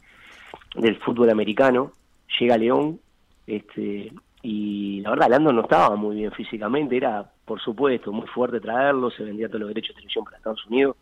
del 0.75 0.98
fútbol 0.98 1.30
americano, 1.30 1.92
llega 2.40 2.58
León, 2.58 3.00
este, 3.48 4.12
y 4.44 5.01
la 5.01 5.12
verdad 5.12 5.30
Lando 5.30 5.54
no 5.54 5.62
estaba 5.62 5.96
muy 5.96 6.16
bien 6.16 6.32
físicamente, 6.32 6.98
era 6.98 7.30
por 7.46 7.60
supuesto 7.62 8.12
muy 8.12 8.28
fuerte 8.28 8.60
traerlo, 8.60 9.12
se 9.12 9.24
vendía 9.24 9.48
todos 9.48 9.62
los 9.62 9.70
derechos 9.70 9.90
de 9.90 9.96
televisión 9.96 10.25
para 10.25 10.38
Estados 10.38 10.66
Unidos 10.68 10.96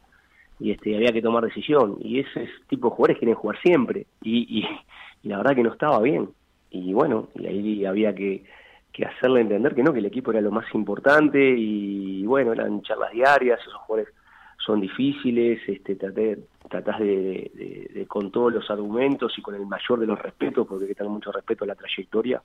y 0.59 0.71
este 0.71 0.95
había 0.95 1.11
que 1.11 1.21
tomar 1.21 1.45
decisión 1.45 1.97
y 2.01 2.19
ese 2.19 2.49
tipo 2.67 2.89
de 2.89 2.95
jugadores 2.95 3.17
quieren 3.19 3.35
jugar 3.35 3.59
siempre 3.61 4.07
y, 4.21 4.59
y, 4.59 5.27
la 5.27 5.37
verdad 5.37 5.55
que 5.55 5.63
no 5.63 5.71
estaba 5.71 5.99
bien 6.01 6.29
y 6.69 6.93
bueno 6.93 7.29
y 7.35 7.47
ahí 7.47 7.85
había 7.85 8.13
que, 8.13 8.43
que 8.91 9.05
hacerle 9.05 9.41
entender 9.41 9.73
que 9.73 9.83
no 9.83 9.93
que 9.93 9.99
el 9.99 10.05
equipo 10.05 10.31
era 10.31 10.41
lo 10.41 10.51
más 10.51 10.65
importante 10.73 11.39
y, 11.57 12.25
bueno 12.25 12.51
eran 12.51 12.81
charlas 12.81 13.11
diarias 13.11 13.59
esos 13.61 13.73
jugadores 13.75 14.13
son 14.57 14.81
difíciles 14.81 15.61
este 15.67 15.95
traté 15.95 16.39
tratás 16.69 16.99
de, 16.99 18.05
con 18.07 18.31
todos 18.31 18.53
los 18.53 18.69
argumentos 18.69 19.37
y 19.37 19.41
con 19.41 19.55
el 19.55 19.65
mayor 19.65 19.99
de 19.99 20.07
los 20.07 20.21
respetos, 20.21 20.67
porque 20.67 20.85
hay 20.85 20.89
que 20.89 20.95
tener 20.95 21.11
mucho 21.11 21.31
respeto 21.31 21.63
a 21.63 21.67
la 21.67 21.75
trayectoria, 21.75 22.41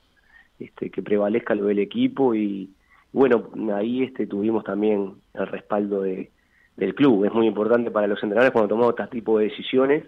este, 0.58 0.90
que 0.90 1.02
prevalezca 1.02 1.54
lo 1.54 1.66
del 1.66 1.78
equipo 1.78 2.34
y 2.34 2.70
bueno, 3.12 3.50
ahí 3.74 4.02
este, 4.02 4.26
tuvimos 4.26 4.64
también 4.64 5.14
el 5.34 5.46
respaldo 5.46 6.02
de, 6.02 6.30
del 6.76 6.94
club. 6.94 7.24
Es 7.24 7.32
muy 7.32 7.46
importante 7.46 7.90
para 7.90 8.08
los 8.08 8.20
entrenadores 8.22 8.52
cuando 8.52 8.68
tomamos 8.68 8.94
este 8.98 9.18
tipo 9.18 9.38
de 9.38 9.44
decisiones, 9.44 10.04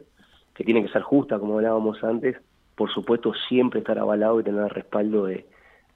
que 0.55 0.65
tienen 0.65 0.85
que 0.85 0.93
ser 0.93 1.03
justas, 1.03 1.39
como 1.39 1.55
hablábamos 1.55 2.03
antes, 2.03 2.37
por 2.75 2.91
supuesto 2.93 3.33
siempre 3.49 3.81
estar 3.81 3.99
avalado 3.99 4.41
y 4.41 4.45
tener 4.45 4.63
el 4.63 4.71
respaldo 4.71 5.27
de, 5.27 5.47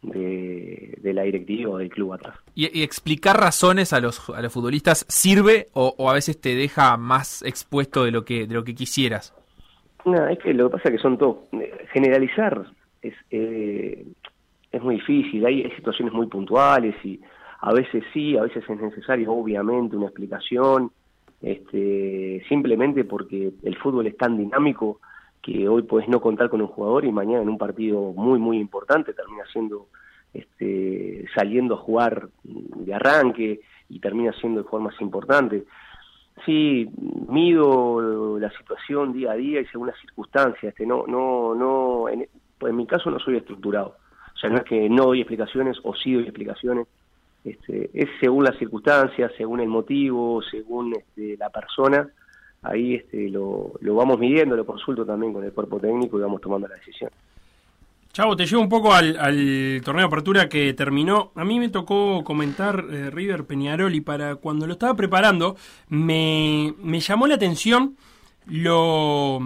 de, 0.02 0.98
la 1.12 1.22
directiva 1.22 1.70
o 1.70 1.78
del 1.78 1.90
club 1.90 2.14
atrás. 2.14 2.38
¿Y, 2.54 2.82
explicar 2.82 3.38
razones 3.38 3.92
a 3.92 4.00
los, 4.00 4.28
a 4.30 4.40
los 4.40 4.52
futbolistas 4.52 5.04
sirve 5.08 5.68
o, 5.72 6.08
a 6.08 6.14
veces 6.14 6.40
te 6.40 6.54
deja 6.54 6.96
más 6.96 7.42
expuesto 7.42 8.04
de 8.04 8.10
lo 8.10 8.24
que, 8.24 8.46
de 8.46 8.54
lo 8.54 8.64
que 8.64 8.74
quisieras? 8.74 9.34
No, 10.04 10.26
es 10.28 10.38
que 10.38 10.54
lo 10.54 10.68
que 10.70 10.76
pasa 10.76 10.88
es 10.88 10.96
que 10.96 11.02
son 11.02 11.18
todos... 11.18 11.36
Generalizar 11.92 12.64
es, 13.02 13.14
eh, 13.30 14.06
es 14.72 14.82
muy 14.82 14.96
difícil, 14.96 15.44
hay, 15.44 15.70
situaciones 15.72 16.14
muy 16.14 16.26
puntuales 16.26 16.94
y 17.04 17.20
a 17.60 17.72
veces 17.72 18.04
sí, 18.12 18.36
a 18.36 18.42
veces 18.42 18.64
es 18.68 18.80
necesario 18.80 19.32
obviamente 19.32 19.96
una 19.96 20.06
explicación, 20.06 20.90
este, 21.42 22.42
simplemente 22.48 23.04
porque 23.04 23.52
el 23.62 23.76
fútbol 23.76 24.06
es 24.06 24.16
tan 24.16 24.38
dinámico 24.38 25.00
que 25.42 25.68
hoy 25.68 25.82
puedes 25.82 26.08
no 26.08 26.20
contar 26.20 26.50
con 26.50 26.60
un 26.60 26.68
jugador 26.68 27.04
y 27.04 27.12
mañana 27.12 27.42
en 27.42 27.48
un 27.48 27.58
partido 27.58 28.12
muy, 28.12 28.38
muy 28.38 28.58
importante 28.58 29.14
termina 29.14 29.44
siendo 29.52 29.88
este, 30.32 31.24
saliendo 31.34 31.74
a 31.74 31.78
jugar 31.78 32.28
de 32.44 32.94
arranque 32.94 33.60
y 33.88 33.98
termina 33.98 34.32
siendo 34.34 34.60
el 34.60 34.66
jugador 34.66 34.92
más 34.92 35.00
importante. 35.00 35.64
Sí, 36.46 36.88
mido 37.28 38.38
la 38.38 38.50
situación 38.50 39.12
día 39.12 39.32
a 39.32 39.34
día 39.34 39.60
y 39.60 39.66
según 39.66 39.88
las 39.88 40.00
circunstancias. 40.00 40.72
Este, 40.72 40.86
no, 40.86 41.04
no, 41.06 41.54
no, 41.54 42.08
en, 42.08 42.26
pues 42.58 42.70
en 42.70 42.76
mi 42.76 42.86
caso 42.86 43.10
no 43.10 43.18
soy 43.18 43.36
estructurado. 43.36 43.96
O 44.34 44.38
sea, 44.38 44.48
no 44.48 44.58
es 44.58 44.64
que 44.64 44.88
no 44.88 45.06
doy 45.06 45.20
explicaciones 45.20 45.78
o 45.82 45.94
sí 45.94 46.14
doy 46.14 46.24
explicaciones. 46.24 46.86
Este, 47.44 47.90
es 47.92 48.08
según 48.20 48.44
las 48.44 48.56
circunstancias, 48.58 49.32
según 49.36 49.60
el 49.60 49.68
motivo, 49.68 50.42
según 50.42 50.94
este, 50.94 51.36
la 51.36 51.50
persona. 51.50 52.08
Ahí 52.62 52.94
este, 52.94 53.30
lo, 53.30 53.72
lo 53.80 53.94
vamos 53.94 54.18
midiendo, 54.18 54.56
lo 54.56 54.66
consulto 54.66 55.04
también 55.04 55.32
con 55.32 55.44
el 55.44 55.52
cuerpo 55.52 55.80
técnico 55.80 56.18
y 56.18 56.22
vamos 56.22 56.40
tomando 56.40 56.68
la 56.68 56.76
decisión. 56.76 57.10
Chavo, 58.12 58.36
te 58.36 58.44
llevo 58.44 58.62
un 58.62 58.68
poco 58.68 58.92
al, 58.92 59.14
torneo 59.84 60.02
de 60.02 60.06
apertura 60.06 60.48
que 60.48 60.74
terminó. 60.74 61.30
A 61.36 61.44
mí 61.44 61.60
me 61.60 61.68
tocó 61.68 62.24
comentar 62.24 62.84
eh, 62.90 63.08
River 63.08 63.46
Peñarol 63.46 63.94
y 63.94 64.00
para 64.00 64.34
cuando 64.34 64.66
lo 64.66 64.72
estaba 64.72 64.94
preparando 64.94 65.56
me, 65.88 66.74
llamó 66.98 67.28
la 67.28 67.36
atención 67.36 67.96
lo, 68.46 69.38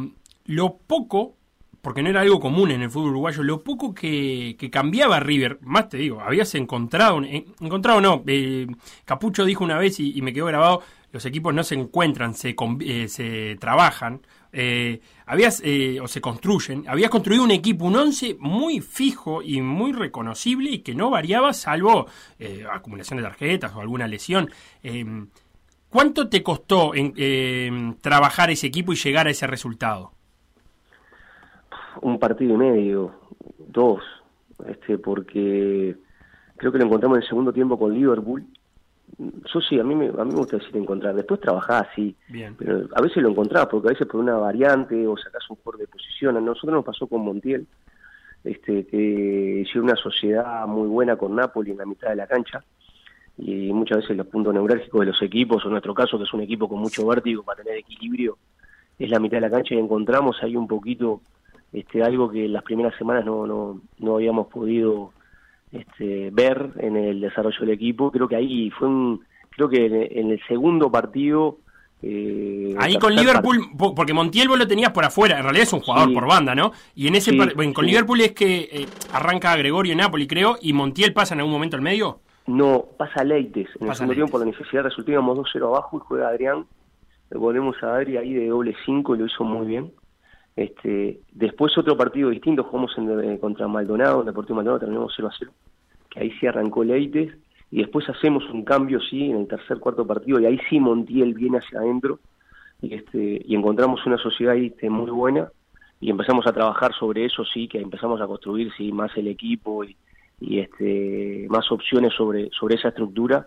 lo 0.46 0.76
poco, 0.78 1.34
porque 1.82 2.02
no 2.02 2.08
era 2.08 2.22
algo 2.22 2.40
común 2.40 2.70
en 2.70 2.80
el 2.80 2.90
fútbol 2.90 3.10
uruguayo, 3.10 3.42
lo 3.42 3.62
poco 3.62 3.94
que, 3.94 4.56
cambiaba 4.72 5.20
River. 5.20 5.58
Más 5.60 5.90
te 5.90 5.98
digo, 5.98 6.22
habías 6.22 6.54
encontrado, 6.54 7.20
encontrado 7.22 8.00
no, 8.00 8.24
eh, 8.26 8.66
Capucho 9.04 9.44
dijo 9.44 9.62
una 9.62 9.76
vez 9.76 10.00
y, 10.00 10.22
me 10.22 10.32
quedó 10.32 10.46
grabado, 10.46 10.82
los 11.14 11.24
equipos 11.24 11.54
no 11.54 11.62
se 11.62 11.76
encuentran, 11.76 12.34
se, 12.34 12.56
eh, 12.80 13.08
se 13.08 13.56
trabajan 13.60 14.20
eh, 14.56 15.00
habías, 15.26 15.60
eh, 15.64 15.98
o 16.00 16.06
se 16.06 16.20
construyen, 16.20 16.84
habías 16.86 17.10
construido 17.10 17.42
un 17.42 17.50
equipo, 17.50 17.86
un 17.86 17.96
once 17.96 18.36
muy 18.38 18.80
fijo 18.80 19.42
y 19.42 19.60
muy 19.60 19.92
reconocible 19.92 20.70
y 20.70 20.78
que 20.78 20.94
no 20.94 21.10
variaba 21.10 21.52
salvo 21.52 22.06
eh, 22.38 22.64
acumulación 22.70 23.16
de 23.16 23.24
tarjetas 23.24 23.74
o 23.74 23.80
alguna 23.80 24.06
lesión. 24.06 24.48
Em, 24.82 25.28
¿Cuánto 25.88 26.28
te 26.28 26.42
costó 26.42 26.94
en, 26.94 27.14
em, 27.16 27.94
trabajar 27.94 28.50
ese 28.50 28.68
equipo 28.68 28.92
y 28.92 28.96
llegar 28.96 29.26
a 29.26 29.30
ese 29.30 29.46
resultado? 29.48 30.12
Un 32.02 32.20
partido 32.20 32.54
y 32.54 32.58
medio, 32.58 33.12
dos, 33.68 34.02
este, 34.68 34.98
porque 34.98 35.96
creo 36.56 36.72
que 36.72 36.78
lo 36.78 36.84
encontramos 36.84 37.18
en 37.18 37.22
el 37.22 37.28
segundo 37.28 37.52
tiempo 37.52 37.76
con 37.76 37.92
Liverpool 37.92 38.44
yo 39.18 39.60
sí, 39.60 39.78
a 39.78 39.84
mí, 39.84 39.94
me, 39.94 40.08
a 40.08 40.24
mí 40.24 40.32
me 40.32 40.38
gusta 40.38 40.56
decir 40.56 40.76
encontrar. 40.76 41.14
Después 41.14 41.40
trabajás, 41.40 41.88
sí. 41.94 42.14
Pero 42.58 42.88
a 42.94 43.02
veces 43.02 43.22
lo 43.22 43.30
encontrás, 43.30 43.66
porque 43.66 43.88
a 43.88 43.92
veces 43.92 44.06
por 44.06 44.20
una 44.20 44.36
variante 44.36 45.06
o 45.06 45.16
sacás 45.16 45.48
un 45.50 45.56
jugador 45.56 45.80
de 45.80 45.86
posición. 45.86 46.36
A 46.36 46.40
nosotros 46.40 46.72
nos 46.72 46.84
pasó 46.84 47.06
con 47.06 47.24
Montiel, 47.24 47.66
este, 48.42 48.86
que 48.86 49.62
hicieron 49.62 49.84
una 49.84 49.96
sociedad 49.96 50.66
muy 50.66 50.88
buena 50.88 51.16
con 51.16 51.34
Napoli 51.34 51.70
en 51.70 51.78
la 51.78 51.86
mitad 51.86 52.10
de 52.10 52.16
la 52.16 52.26
cancha. 52.26 52.64
Y 53.36 53.72
muchas 53.72 53.98
veces 53.98 54.16
los 54.16 54.26
puntos 54.26 54.54
neurálgicos 54.54 55.00
de 55.00 55.06
los 55.06 55.22
equipos, 55.22 55.64
o 55.64 55.68
en 55.68 55.72
nuestro 55.72 55.94
caso, 55.94 56.18
que 56.18 56.24
es 56.24 56.32
un 56.32 56.42
equipo 56.42 56.68
con 56.68 56.80
mucho 56.80 57.06
vértigo 57.06 57.42
para 57.42 57.62
tener 57.62 57.78
equilibrio, 57.78 58.38
es 58.98 59.10
la 59.10 59.18
mitad 59.18 59.38
de 59.38 59.42
la 59.42 59.50
cancha 59.50 59.74
y 59.74 59.78
encontramos 59.78 60.40
ahí 60.42 60.56
un 60.56 60.68
poquito 60.68 61.20
este, 61.72 62.02
algo 62.02 62.30
que 62.30 62.44
en 62.44 62.52
las 62.52 62.62
primeras 62.62 62.96
semanas 62.96 63.24
no, 63.24 63.46
no, 63.46 63.80
no 63.98 64.14
habíamos 64.14 64.46
podido 64.46 65.12
este, 65.74 66.30
ver 66.30 66.70
en 66.78 66.96
el 66.96 67.20
desarrollo 67.20 67.58
del 67.60 67.70
equipo. 67.70 68.10
Creo 68.10 68.28
que 68.28 68.36
ahí 68.36 68.70
fue 68.70 68.88
un, 68.88 69.24
creo 69.50 69.68
que 69.68 70.08
en, 70.12 70.30
el 70.30 70.40
segundo 70.46 70.90
partido 70.90 71.58
eh, 72.02 72.74
Ahí 72.78 72.98
con 72.98 73.14
Liverpool, 73.14 73.70
porque 73.78 74.12
Montiel 74.12 74.48
vos 74.48 74.58
lo 74.58 74.68
tenías 74.68 74.92
por 74.92 75.06
afuera, 75.06 75.38
en 75.38 75.44
realidad 75.44 75.62
es 75.62 75.72
un 75.72 75.80
jugador 75.80 76.12
por 76.12 76.26
banda, 76.26 76.54
¿no? 76.54 76.72
Y 76.94 77.08
en 77.08 77.14
ese 77.14 77.34
con 77.72 77.86
Liverpool 77.86 78.20
es 78.20 78.32
que 78.32 78.68
eh, 78.70 78.86
arranca 79.12 79.56
Gregorio 79.56 79.96
Napoli, 79.96 80.26
creo, 80.26 80.58
y 80.60 80.74
Montiel 80.74 81.14
pasa 81.14 81.32
en 81.32 81.40
algún 81.40 81.54
momento 81.54 81.76
al 81.76 81.82
medio. 81.82 82.20
No, 82.46 82.84
pasa 82.98 83.24
Leites. 83.24 83.68
En 83.80 83.88
el 83.88 83.94
segundo 83.94 84.14
tiempo, 84.14 84.32
por 84.32 84.40
la 84.40 84.46
necesidad 84.46 84.82
de 84.82 84.90
resultado, 84.90 85.12
íbamos 85.12 85.38
2-0 85.38 85.66
abajo 85.66 85.96
y 85.96 86.00
juega 86.06 86.28
Adrián. 86.28 86.66
Volvemos 87.30 87.82
a 87.82 87.96
Adri 87.96 88.18
ahí 88.18 88.34
de 88.34 88.48
doble 88.48 88.76
5 88.84 89.14
y 89.14 89.18
lo 89.18 89.26
hizo 89.26 89.44
muy 89.44 89.66
bien. 89.66 89.90
Este, 90.56 91.20
después 91.32 91.76
otro 91.76 91.96
partido 91.96 92.30
distinto, 92.30 92.64
jugamos 92.64 92.96
en, 92.96 93.32
eh, 93.32 93.38
contra 93.38 93.66
Maldonado, 93.66 94.20
en 94.20 94.26
Deportivo 94.26 94.56
Maldonado, 94.56 94.80
terminamos 94.80 95.12
0 95.16 95.28
a 95.28 95.34
0, 95.36 95.52
que 96.10 96.20
ahí 96.20 96.30
sí 96.38 96.46
arrancó 96.46 96.84
Leites, 96.84 97.36
y 97.70 97.78
después 97.78 98.08
hacemos 98.08 98.48
un 98.50 98.64
cambio, 98.64 99.00
sí, 99.00 99.30
en 99.30 99.38
el 99.38 99.48
tercer, 99.48 99.80
cuarto 99.80 100.06
partido, 100.06 100.38
y 100.38 100.46
ahí 100.46 100.60
sí 100.68 100.78
Montiel 100.78 101.34
viene 101.34 101.58
hacia 101.58 101.80
adentro, 101.80 102.20
y, 102.80 102.94
este, 102.94 103.42
y 103.44 103.56
encontramos 103.56 104.06
una 104.06 104.18
sociedad 104.18 104.54
este, 104.54 104.88
muy 104.90 105.10
buena, 105.10 105.50
y 106.00 106.10
empezamos 106.10 106.46
a 106.46 106.52
trabajar 106.52 106.92
sobre 106.94 107.24
eso, 107.24 107.44
sí, 107.44 107.66
que 107.66 107.80
empezamos 107.80 108.20
a 108.20 108.26
construir, 108.26 108.70
sí, 108.76 108.92
más 108.92 109.16
el 109.16 109.26
equipo 109.26 109.84
y, 109.84 109.96
y 110.40 110.60
este, 110.60 111.46
más 111.48 111.70
opciones 111.72 112.12
sobre, 112.14 112.50
sobre 112.50 112.76
esa 112.76 112.88
estructura. 112.88 113.46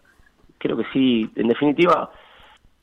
Creo 0.58 0.76
que 0.78 0.86
sí, 0.92 1.30
en 1.36 1.48
definitiva, 1.48 2.10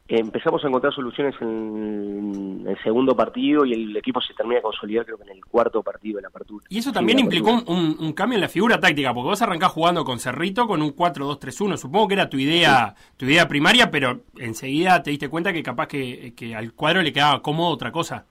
empezamos 0.06 0.62
a 0.62 0.68
encontrar 0.68 0.92
soluciones 0.92 1.34
en 1.40 2.64
el 2.66 2.78
segundo 2.82 3.16
partido 3.16 3.64
y 3.64 3.72
el 3.72 3.96
equipo 3.96 4.20
se 4.20 4.34
termina 4.34 4.56
de 4.56 4.62
consolidar 4.62 5.06
creo 5.06 5.16
que 5.16 5.24
en 5.24 5.30
el 5.30 5.44
cuarto 5.44 5.82
partido 5.82 6.16
de 6.16 6.22
la 6.22 6.28
apertura. 6.28 6.66
Y 6.68 6.78
eso 6.78 6.92
también 6.92 7.18
implicó 7.18 7.62
un, 7.66 8.12
cambio 8.12 8.36
en 8.36 8.42
la 8.42 8.48
figura 8.48 8.78
táctica, 8.78 9.14
porque 9.14 9.28
vos 9.28 9.42
arrancás 9.42 9.72
jugando 9.72 10.04
con 10.04 10.18
Cerrito 10.18 10.66
con 10.66 10.82
un 10.82 10.94
4-2-3-1, 10.94 11.76
supongo 11.76 12.08
que 12.08 12.14
era 12.14 12.28
tu 12.28 12.38
idea 12.38 12.94
tu 13.16 13.24
idea 13.24 13.48
primaria, 13.48 13.90
pero 13.90 14.20
enseguida 14.38 15.02
te 15.02 15.10
diste 15.10 15.28
cuenta 15.28 15.52
que 15.52 15.62
capaz 15.62 15.88
que, 15.88 16.54
al 16.54 16.72
cuadro 16.74 17.02
le 17.02 17.12
quedaba 17.12 17.40
cómodo 17.40 17.70
otra 17.70 17.90
cosa. 17.90 18.26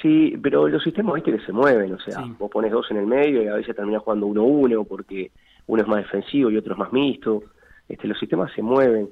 Sí, 0.00 0.36
pero 0.40 0.68
los 0.68 0.82
sistemas 0.84 1.16
viste 1.16 1.32
que 1.32 1.44
se 1.44 1.52
mueven, 1.52 1.92
o 1.94 1.98
sea, 1.98 2.24
vos 2.38 2.50
pones 2.50 2.70
dos 2.70 2.88
en 2.92 2.98
el 2.98 3.06
medio 3.06 3.42
y 3.42 3.48
a 3.48 3.54
veces 3.54 3.74
terminás 3.74 4.02
jugando 4.02 4.28
1-1 4.28 4.86
porque 4.86 5.32
uno 5.66 5.82
es 5.82 5.88
más 5.88 5.98
defensivo 6.04 6.50
y 6.50 6.56
otro 6.56 6.74
es 6.74 6.78
más 6.78 6.92
mixto, 6.92 7.42
este, 7.88 8.06
los 8.06 8.18
sistemas 8.18 8.52
se 8.54 8.62
mueven 8.62 9.08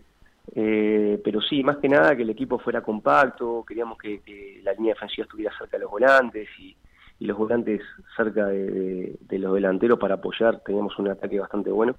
eh, 0.55 1.21
pero 1.25 1.41
sí, 1.41 1.63
más 1.63 1.79
que 1.79 1.89
nada 1.89 2.15
que 2.15 2.23
el 2.23 2.31
equipo 2.31 2.59
fuera 2.59 2.81
compacto, 2.81 3.65
queríamos 3.67 3.99
que, 3.99 4.61
la 4.63 4.73
línea 4.73 4.95
defensiva 4.95 5.25
estuviera 5.25 5.57
cerca 5.59 5.77
de 5.77 5.83
los 5.83 5.91
volantes 5.91 6.49
y, 6.59 6.77
los 7.21 7.39
volantes 7.39 7.81
cerca 8.15 8.47
de, 8.47 9.17
los 9.31 9.55
delanteros 9.55 9.99
para 9.99 10.17
apoyar, 10.17 10.61
teníamos 10.61 10.99
un 10.99 11.09
ataque 11.09 11.41
bastante 11.41 11.71
bueno. 11.71 11.97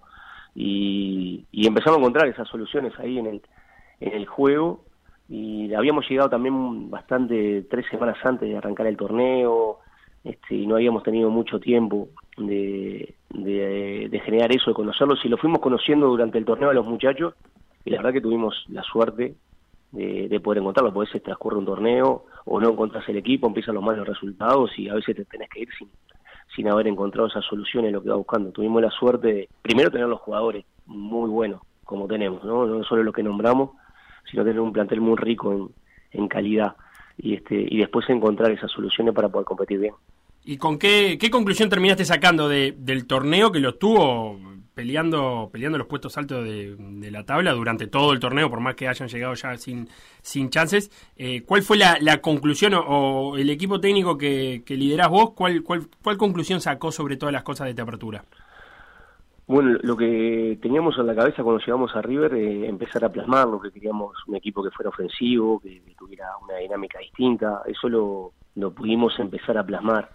Y, 0.56 1.46
empezamos 1.52 1.98
a 1.98 2.02
encontrar 2.02 2.28
esas 2.28 2.48
soluciones 2.48 2.94
ahí 3.00 3.18
en 3.18 3.28
el, 3.28 3.42
en 4.00 4.14
el 4.14 4.26
juego. 4.28 4.86
Y 5.30 5.74
habíamos 5.74 6.08
llegado 6.10 6.30
también 6.30 6.90
bastante 6.90 7.64
tres 7.64 7.86
semanas 7.90 8.18
antes 8.24 8.48
de 8.48 8.58
arrancar 8.58 8.88
el 8.88 8.96
torneo. 8.96 9.80
Este, 10.24 10.56
y 10.56 10.68
no 10.68 10.76
habíamos 10.76 11.04
tenido 11.04 11.30
mucho 11.30 11.60
tiempo 11.60 12.10
de, 12.38 13.16
de, 13.30 14.08
de 14.10 14.20
generar 14.20 14.52
eso, 14.56 14.72
de 14.72 14.76
conocerlos 14.76 15.24
y 15.24 15.30
lo 15.30 15.38
fuimos 15.38 15.62
conociendo 15.62 16.08
durante 16.08 16.38
el 16.38 16.46
torneo 16.46 16.70
a 16.70 16.74
los 16.74 16.86
muchachos 16.86 17.34
y 17.88 17.90
la 17.90 18.00
verdad 18.00 18.12
que 18.12 18.22
tuvimos 18.22 18.66
la 18.68 18.84
suerte 18.84 19.36
de, 19.94 20.40
poder 20.42 20.60
encontrarlo, 20.60 20.94
porque 20.94 21.08
a 21.08 21.12
veces 21.12 21.24
transcurre 21.24 21.58
un 21.58 21.66
torneo 21.66 22.26
o 22.44 22.60
no 22.60 22.72
encontrás 22.72 23.08
el 23.08 23.16
equipo, 23.16 23.48
empiezan 23.48 23.76
los 23.76 23.84
malos 23.84 24.06
resultados 24.06 24.78
y 24.78 24.90
a 24.90 24.94
veces 24.96 25.16
te 25.16 25.24
tenés 25.24 25.50
que 25.50 25.62
ir 25.62 25.70
sin, 25.80 25.90
sin 26.54 26.68
haber 26.68 26.88
encontrado 26.88 27.30
esas 27.30 27.46
soluciones 27.46 27.94
lo 27.94 28.04
que 28.04 28.10
va 28.10 28.18
buscando. 28.18 28.52
Tuvimos 28.52 28.82
la 28.82 28.92
suerte 28.92 29.28
de, 29.28 29.50
primero, 29.62 29.90
tener 29.90 30.06
los 30.10 30.20
jugadores 30.20 30.66
muy 30.86 31.30
buenos, 31.30 31.62
como 31.86 32.08
tenemos, 32.08 32.44
¿no? 32.44 32.66
No 32.66 32.84
solo 32.84 33.04
lo 33.04 33.14
que 33.14 33.24
nombramos, 33.24 33.70
sino 34.30 34.44
tener 34.44 34.60
un 34.60 34.74
plantel 34.74 35.00
muy 35.00 35.16
rico 35.16 35.54
en, 35.54 35.70
en 36.12 36.28
calidad 36.28 36.76
y, 37.18 37.36
este, 37.36 37.56
y 37.56 37.78
después 37.78 38.10
encontrar 38.10 38.52
esas 38.52 38.70
soluciones 38.70 39.14
para 39.14 39.30
poder 39.30 39.46
competir 39.46 39.80
bien. 39.80 39.94
¿Y 40.48 40.56
con 40.56 40.80
qué, 40.80 41.18
qué 41.20 41.30
conclusión 41.30 41.68
terminaste 41.70 42.06
sacando 42.06 42.48
de, 42.48 42.74
del 42.78 43.06
torneo 43.06 43.52
que 43.52 43.60
lo 43.60 43.76
tuvo 43.76 44.40
peleando, 44.74 45.50
peleando 45.52 45.78
los 45.78 45.88
puestos 45.88 46.18
altos 46.18 46.46
de, 46.46 47.12
la 47.12 47.26
tabla 47.26 47.52
durante 47.52 47.88
todo 47.88 48.14
el 48.14 48.22
torneo, 48.22 48.50
por 48.50 48.62
más 48.62 48.76
que 48.76 48.88
hayan 48.88 49.10
llegado 49.10 49.34
ya 49.34 49.58
sin, 49.58 49.90
sin 50.22 50.50
chances. 50.50 50.90
Eh, 51.18 51.44
¿Cuál 51.44 51.64
fue 51.64 51.76
la, 51.76 52.22
conclusión 52.22 52.76
o, 52.76 53.36
el 53.36 53.50
equipo 53.50 53.82
técnico 53.82 54.18
que, 54.18 54.64
que 54.66 54.78
liderás 54.78 55.10
vos? 55.10 55.32
¿cuál, 55.32 55.64
cuál, 55.64 55.90
¿Cuál 56.02 56.16
conclusión 56.16 56.62
sacó 56.62 56.94
sobre 56.94 57.18
todas 57.18 57.34
las 57.34 57.44
cosas 57.44 57.66
de 57.66 57.72
esta 57.72 57.84
apertura? 57.84 58.24
Bueno, 59.48 59.78
lo 59.82 59.98
que 59.98 60.58
teníamos 60.62 60.98
en 60.98 61.08
la 61.08 61.16
cabeza 61.16 61.44
cuando 61.44 61.60
llegamos 61.60 61.94
a 61.94 62.02
River, 62.02 62.36
eh, 62.36 62.70
empezar 62.70 63.04
a 63.04 63.10
plasmar 63.10 63.50
lo 63.50 63.60
que 63.60 63.70
queríamos, 63.70 64.16
un 64.28 64.38
equipo 64.38 64.64
que 64.64 64.72
fuera 64.72 64.92
ofensivo, 64.92 65.60
que, 65.60 65.82
tuviera 66.00 66.28
una 66.42 66.56
dinámica 66.56 67.00
distinta, 67.00 67.64
eso 67.66 67.90
lo, 67.90 68.32
lo 68.56 68.72
pudimos 68.72 69.20
empezar 69.20 69.58
a 69.58 69.66
plasmar. 69.66 70.10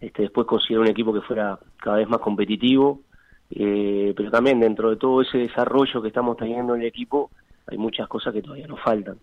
Este, 0.00 0.22
después 0.22 0.46
conseguir 0.46 0.78
un 0.78 0.88
equipo 0.88 1.12
que 1.12 1.20
fuera 1.20 1.58
cada 1.76 1.98
vez 1.98 2.08
más 2.08 2.20
competitivo, 2.20 3.02
eh, 3.50 4.14
pero 4.16 4.30
también 4.30 4.60
dentro 4.60 4.90
de 4.90 4.96
todo 4.96 5.20
ese 5.20 5.38
desarrollo 5.38 6.00
que 6.00 6.08
estamos 6.08 6.36
teniendo 6.36 6.74
en 6.74 6.80
el 6.80 6.86
equipo, 6.86 7.30
hay 7.66 7.76
muchas 7.76 8.08
cosas 8.08 8.32
que 8.32 8.42
todavía 8.42 8.66
nos 8.66 8.80
faltan. 8.80 9.18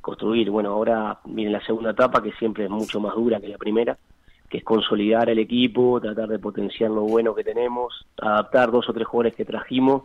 Construir, 0.00 0.50
bueno, 0.50 0.70
ahora 0.70 1.18
viene 1.26 1.50
la 1.50 1.64
segunda 1.64 1.90
etapa 1.90 2.22
que 2.22 2.32
siempre 2.32 2.64
es 2.64 2.70
mucho 2.70 2.98
más 2.98 3.14
dura 3.14 3.40
que 3.40 3.48
la 3.48 3.58
primera, 3.58 3.98
que 4.48 4.58
es 4.58 4.64
consolidar 4.64 5.28
el 5.28 5.38
equipo, 5.38 6.00
tratar 6.00 6.28
de 6.28 6.38
potenciar 6.38 6.90
lo 6.90 7.02
bueno 7.02 7.34
que 7.34 7.44
tenemos, 7.44 8.06
adaptar 8.20 8.70
dos 8.70 8.88
o 8.88 8.92
tres 8.92 9.06
jugadores 9.06 9.36
que 9.36 9.44
trajimos 9.44 10.04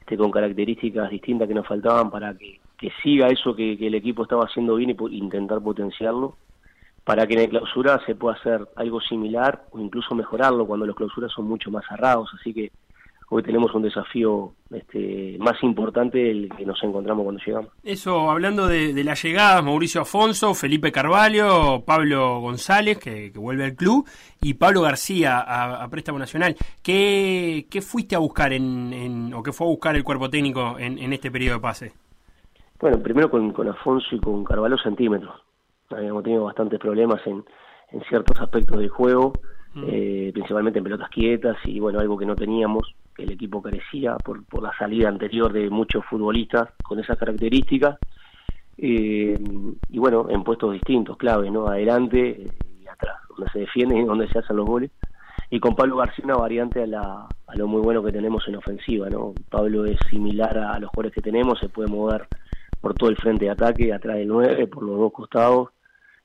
este, 0.00 0.16
con 0.16 0.32
características 0.32 1.10
distintas 1.10 1.46
que 1.46 1.54
nos 1.54 1.66
faltaban 1.66 2.10
para 2.10 2.36
que, 2.36 2.58
que 2.76 2.90
siga 3.02 3.28
eso 3.28 3.54
que, 3.54 3.74
el 3.74 3.94
equipo 3.94 4.24
estaba 4.24 4.44
haciendo 4.44 4.74
bien 4.74 4.96
y 4.98 5.18
intentar 5.18 5.60
potenciarlo 5.60 6.34
para 7.10 7.26
que 7.26 7.34
en 7.34 7.42
la 7.42 7.48
clausura 7.48 8.00
se 8.06 8.14
pueda 8.14 8.36
hacer 8.36 8.68
algo 8.76 9.00
similar 9.00 9.64
o 9.72 9.80
incluso 9.80 10.14
mejorarlo 10.14 10.64
cuando 10.64 10.86
los 10.86 10.94
clausuras 10.94 11.32
son 11.32 11.48
mucho 11.48 11.68
más 11.68 11.84
cerrados. 11.88 12.30
Así 12.38 12.54
que 12.54 12.70
hoy 13.30 13.42
tenemos 13.42 13.74
un 13.74 13.82
desafío 13.82 14.52
este, 14.70 15.36
más 15.40 15.60
importante 15.64 16.18
del 16.18 16.48
que 16.56 16.64
nos 16.64 16.80
encontramos 16.84 17.24
cuando 17.24 17.42
llegamos. 17.44 17.72
Eso, 17.82 18.30
hablando 18.30 18.68
de, 18.68 18.94
de 18.94 19.02
las 19.02 19.20
llegadas, 19.24 19.64
Mauricio 19.64 20.02
Afonso, 20.02 20.54
Felipe 20.54 20.92
Carvalho, 20.92 21.82
Pablo 21.84 22.38
González, 22.38 22.98
que, 22.98 23.32
vuelve 23.34 23.64
al 23.64 23.74
club, 23.74 24.08
y 24.40 24.54
Pablo 24.54 24.82
García 24.82 25.40
a, 25.40 25.88
Préstamo 25.88 26.20
Nacional. 26.20 26.54
¿Qué, 26.80 27.66
¿Qué, 27.68 27.82
fuiste 27.82 28.14
a 28.14 28.20
buscar 28.20 28.52
en, 28.52 29.34
o 29.34 29.42
qué 29.42 29.50
fue 29.50 29.66
a 29.66 29.70
buscar 29.70 29.96
el 29.96 30.04
cuerpo 30.04 30.30
técnico 30.30 30.78
en, 30.78 30.96
en 30.96 31.12
este 31.12 31.32
periodo 31.32 31.56
de 31.56 31.60
pase? 31.60 31.92
Bueno, 32.80 33.00
primero 33.02 33.28
con, 33.28 33.52
con 33.52 33.66
Afonso 33.66 34.14
y 34.14 34.20
con 34.20 34.44
Carvalho 34.44 34.78
centímetros. 34.78 35.49
Habíamos 35.90 36.22
tenido 36.22 36.44
bastantes 36.44 36.78
problemas 36.78 37.20
en, 37.26 37.44
en 37.92 38.02
ciertos 38.04 38.40
aspectos 38.40 38.78
del 38.78 38.88
juego, 38.88 39.32
mm. 39.74 39.84
eh, 39.88 40.30
principalmente 40.32 40.78
en 40.78 40.84
pelotas 40.84 41.10
quietas 41.10 41.56
y 41.64 41.80
bueno, 41.80 42.00
algo 42.00 42.18
que 42.18 42.26
no 42.26 42.36
teníamos 42.36 42.94
el 43.22 43.32
equipo 43.32 43.62
carecía 43.62 44.16
por, 44.16 44.44
por 44.44 44.62
la 44.62 44.72
salida 44.76 45.08
anterior 45.08 45.52
de 45.52 45.68
muchos 45.70 46.04
futbolistas 46.06 46.70
con 46.82 46.98
esas 46.98 47.18
características. 47.18 47.98
Eh, 48.78 49.38
y 49.88 49.98
bueno, 49.98 50.26
en 50.30 50.42
puestos 50.42 50.72
distintos, 50.72 51.16
clave, 51.16 51.50
¿no? 51.50 51.66
Adelante 51.66 52.46
y 52.80 52.88
atrás, 52.88 53.16
donde 53.28 53.52
se 53.52 53.60
defiende 53.60 53.98
y 53.98 54.04
donde 54.04 54.28
se 54.28 54.38
hacen 54.38 54.56
los 54.56 54.66
goles. 54.66 54.90
Y 55.50 55.60
con 55.60 55.74
Pablo 55.74 55.96
García 55.96 56.24
una 56.24 56.36
variante 56.36 56.82
a, 56.82 56.86
la, 56.86 57.26
a 57.46 57.56
lo 57.56 57.66
muy 57.66 57.82
bueno 57.82 58.02
que 58.02 58.12
tenemos 58.12 58.46
en 58.48 58.56
ofensiva, 58.56 59.10
¿no? 59.10 59.34
Pablo 59.50 59.84
es 59.84 59.98
similar 60.08 60.56
a, 60.56 60.78
los 60.78 60.90
jugadores 60.90 61.12
que 61.12 61.22
tenemos, 61.22 61.58
se 61.58 61.68
puede 61.68 61.90
mover 61.90 62.26
por 62.80 62.94
todo 62.94 63.10
el 63.10 63.16
frente 63.16 63.46
de 63.46 63.50
ataque, 63.50 63.92
atrás 63.92 64.16
del 64.16 64.28
9, 64.28 64.66
por 64.68 64.82
los 64.82 64.96
dos 64.96 65.12
costados, 65.12 65.70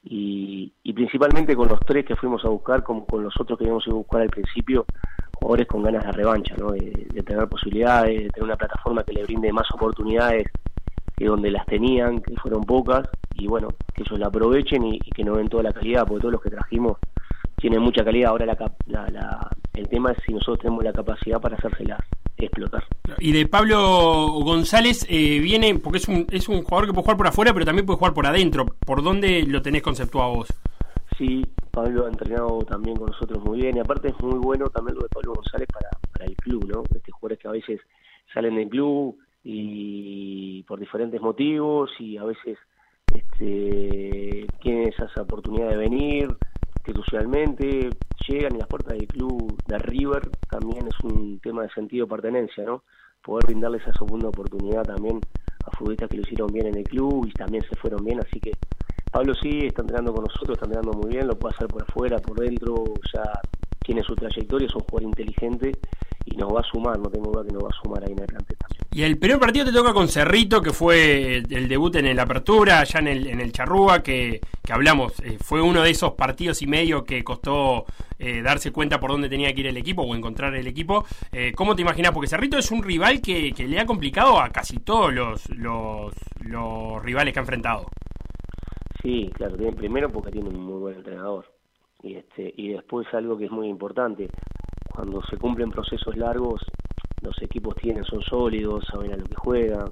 y, 0.07 0.71
y, 0.83 0.93
principalmente 0.93 1.55
con 1.55 1.67
los 1.67 1.79
tres 1.79 2.05
que 2.05 2.15
fuimos 2.15 2.45
a 2.45 2.49
buscar, 2.49 2.83
como 2.83 3.05
con 3.07 3.23
los 3.23 3.33
otros 3.39 3.57
que 3.57 3.65
íbamos 3.65 3.87
a 3.87 3.93
buscar 3.93 4.21
al 4.21 4.29
principio, 4.29 4.85
jugadores 5.33 5.67
con 5.67 5.81
ganas 5.81 6.05
de 6.05 6.11
revancha, 6.11 6.55
¿no? 6.57 6.71
de, 6.71 6.91
tener 7.25 7.47
posibilidades, 7.47 8.23
de 8.23 8.29
tener 8.29 8.43
una 8.43 8.55
plataforma 8.55 9.03
que 9.03 9.13
le 9.13 9.23
brinde 9.23 9.51
más 9.51 9.69
oportunidades 9.71 10.47
que 11.17 11.25
donde 11.25 11.49
las 11.49 11.65
tenían, 11.65 12.21
que 12.21 12.35
fueron 12.35 12.63
pocas, 12.63 13.09
y 13.33 13.47
bueno, 13.47 13.69
que 13.95 14.03
ellos 14.03 14.19
la 14.19 14.27
aprovechen 14.27 14.83
y, 14.85 14.99
que 14.99 15.23
no 15.23 15.33
ven 15.33 15.49
toda 15.49 15.63
la 15.63 15.73
calidad, 15.73 16.05
porque 16.05 16.21
todos 16.21 16.33
los 16.33 16.41
que 16.41 16.51
trajimos 16.51 16.97
tienen 17.55 17.81
mucha 17.81 18.03
calidad. 18.03 18.29
Ahora 18.29 18.45
la, 18.45 18.57
la, 18.87 19.49
el 19.73 19.87
tema 19.87 20.11
es 20.11 20.17
si 20.23 20.33
nosotros 20.33 20.59
tenemos 20.59 20.83
la 20.83 20.93
capacidad 20.93 21.41
para 21.41 21.55
hacérselas 21.55 22.01
explotar. 22.37 22.83
Y 23.19 23.31
de 23.31 23.47
Pablo 23.47 23.79
González 24.43 25.05
eh, 25.09 25.39
viene, 25.39 25.75
porque 25.79 25.99
es 25.99 26.07
un, 26.07 26.27
es 26.31 26.49
un 26.49 26.63
jugador 26.63 26.87
que 26.87 26.93
puede 26.93 27.03
jugar 27.03 27.17
por 27.17 27.27
afuera, 27.27 27.53
pero 27.53 27.65
también 27.65 27.85
puede 27.85 27.97
jugar 27.97 28.13
por 28.13 28.27
adentro. 28.27 28.65
¿Por 28.85 29.03
dónde 29.03 29.43
lo 29.43 29.61
tenés 29.61 29.81
conceptuado 29.81 30.35
vos? 30.35 30.47
Sí, 31.17 31.45
Pablo 31.71 32.05
ha 32.05 32.09
entrenado 32.09 32.59
también 32.59 32.97
con 32.97 33.07
nosotros 33.07 33.43
muy 33.43 33.61
bien 33.61 33.77
y 33.77 33.79
aparte 33.79 34.09
es 34.09 34.19
muy 34.21 34.39
bueno 34.39 34.67
también 34.69 34.95
lo 34.95 35.03
de 35.03 35.09
Pablo 35.09 35.33
González 35.33 35.67
para, 35.71 35.89
para 36.11 36.25
el 36.25 36.35
club, 36.35 36.65
¿no? 36.67 36.83
Este 36.93 37.11
jugadores 37.11 37.39
que 37.39 37.47
a 37.47 37.51
veces 37.51 37.81
salen 38.33 38.55
del 38.55 38.69
club 38.69 39.17
y 39.43 40.63
por 40.63 40.79
diferentes 40.79 41.21
motivos 41.21 41.91
y 41.99 42.17
a 42.17 42.25
veces 42.25 42.57
este, 43.13 44.47
tienen 44.61 44.89
esa 44.89 45.21
oportunidad 45.21 45.69
de 45.69 45.77
venir 45.77 46.35
institucionalmente, 46.85 47.89
llegan 48.27 48.55
y 48.55 48.59
las 48.59 48.67
puertas 48.67 48.97
del 48.97 49.07
club 49.07 49.57
de 49.67 49.77
River 49.79 50.29
también 50.49 50.87
es 50.87 50.99
un 51.03 51.39
tema 51.39 51.63
de 51.63 51.69
sentido 51.69 52.05
de 52.05 52.11
pertenencia, 52.11 52.63
¿no? 52.63 52.83
Poder 53.23 53.45
brindarle 53.47 53.77
esa 53.77 53.93
segunda 53.93 54.29
oportunidad 54.29 54.83
también 54.83 55.19
a 55.65 55.71
futbolistas 55.71 56.09
que 56.09 56.17
lo 56.17 56.21
hicieron 56.23 56.47
bien 56.53 56.67
en 56.67 56.77
el 56.77 56.83
club 56.83 57.25
y 57.27 57.31
también 57.31 57.63
se 57.63 57.75
fueron 57.75 58.03
bien, 58.05 58.19
así 58.19 58.39
que 58.39 58.51
Pablo 59.11 59.33
sí, 59.33 59.65
está 59.65 59.81
entrenando 59.81 60.13
con 60.13 60.25
nosotros, 60.25 60.57
está 60.57 60.65
entrenando 60.65 60.99
muy 60.99 61.15
bien, 61.15 61.27
lo 61.27 61.37
puede 61.37 61.55
hacer 61.55 61.67
por 61.67 61.83
afuera, 61.83 62.17
por 62.17 62.39
dentro, 62.39 62.83
ya 63.13 63.23
tiene 63.79 64.03
su 64.03 64.15
trayectoria, 64.15 64.67
es 64.67 64.75
un 64.75 64.81
jugador 64.81 65.03
inteligente 65.09 65.71
y 66.25 66.35
nos 66.37 66.53
va 66.53 66.61
a 66.61 66.63
sumar, 66.63 66.97
no 66.97 67.09
tengo 67.09 67.31
duda 67.31 67.45
que 67.45 67.53
nos 67.53 67.63
va 67.63 67.69
a 67.69 67.83
sumar 67.83 68.03
ahí 68.03 68.11
en 68.11 68.19
el 68.19 68.27
también. 68.27 68.57
Y 68.91 69.03
el 69.03 69.17
primer 69.17 69.39
partido 69.39 69.65
te 69.65 69.71
toca 69.71 69.93
con 69.93 70.07
Cerrito, 70.07 70.61
que 70.61 70.71
fue 70.71 71.37
el 71.37 71.67
debut 71.67 71.95
en 71.97 72.15
la 72.15 72.23
apertura, 72.23 72.79
allá 72.79 72.99
en 72.99 73.07
el, 73.07 73.27
en 73.27 73.41
el 73.41 73.51
Charrúa, 73.51 74.01
que, 74.01 74.41
que 74.63 74.73
hablamos, 74.73 75.19
eh, 75.19 75.37
fue 75.39 75.61
uno 75.61 75.83
de 75.83 75.91
esos 75.91 76.13
partidos 76.13 76.61
y 76.61 76.67
medio 76.67 77.03
que 77.03 77.23
costó 77.23 77.85
eh, 78.17 78.41
darse 78.41 78.71
cuenta 78.71 78.99
por 78.99 79.11
dónde 79.11 79.29
tenía 79.29 79.53
que 79.53 79.61
ir 79.61 79.67
el 79.67 79.77
equipo 79.77 80.01
o 80.01 80.15
encontrar 80.15 80.55
el 80.55 80.65
equipo. 80.65 81.05
Eh, 81.31 81.51
¿Cómo 81.55 81.75
te 81.75 81.81
imaginas? 81.81 82.11
Porque 82.11 82.27
Cerrito 82.27 82.57
es 82.57 82.71
un 82.71 82.81
rival 82.81 83.21
que, 83.21 83.51
que 83.51 83.67
le 83.67 83.79
ha 83.79 83.85
complicado 83.85 84.39
a 84.39 84.49
casi 84.49 84.77
todos 84.77 85.13
los, 85.13 85.49
los, 85.49 86.13
los 86.39 87.03
rivales 87.03 87.33
que 87.33 87.39
ha 87.39 87.43
enfrentado. 87.43 87.87
Sí, 89.01 89.29
claro, 89.33 89.55
primero 89.75 90.09
porque 90.09 90.31
tiene 90.31 90.49
un 90.49 90.59
muy 90.59 90.79
buen 90.79 90.95
entrenador. 90.95 91.45
Y, 92.01 92.15
este, 92.15 92.53
y 92.55 92.69
después 92.69 93.07
algo 93.13 93.37
que 93.37 93.45
es 93.45 93.51
muy 93.51 93.67
importante, 93.67 94.29
cuando 94.95 95.21
se 95.23 95.37
cumplen 95.37 95.71
procesos 95.71 96.15
largos, 96.15 96.61
los 97.21 97.39
equipos 97.41 97.75
tienen, 97.75 98.03
son 98.05 98.21
sólidos, 98.21 98.85
saben 98.91 99.13
a 99.13 99.17
lo 99.17 99.25
que 99.25 99.35
juegan. 99.35 99.89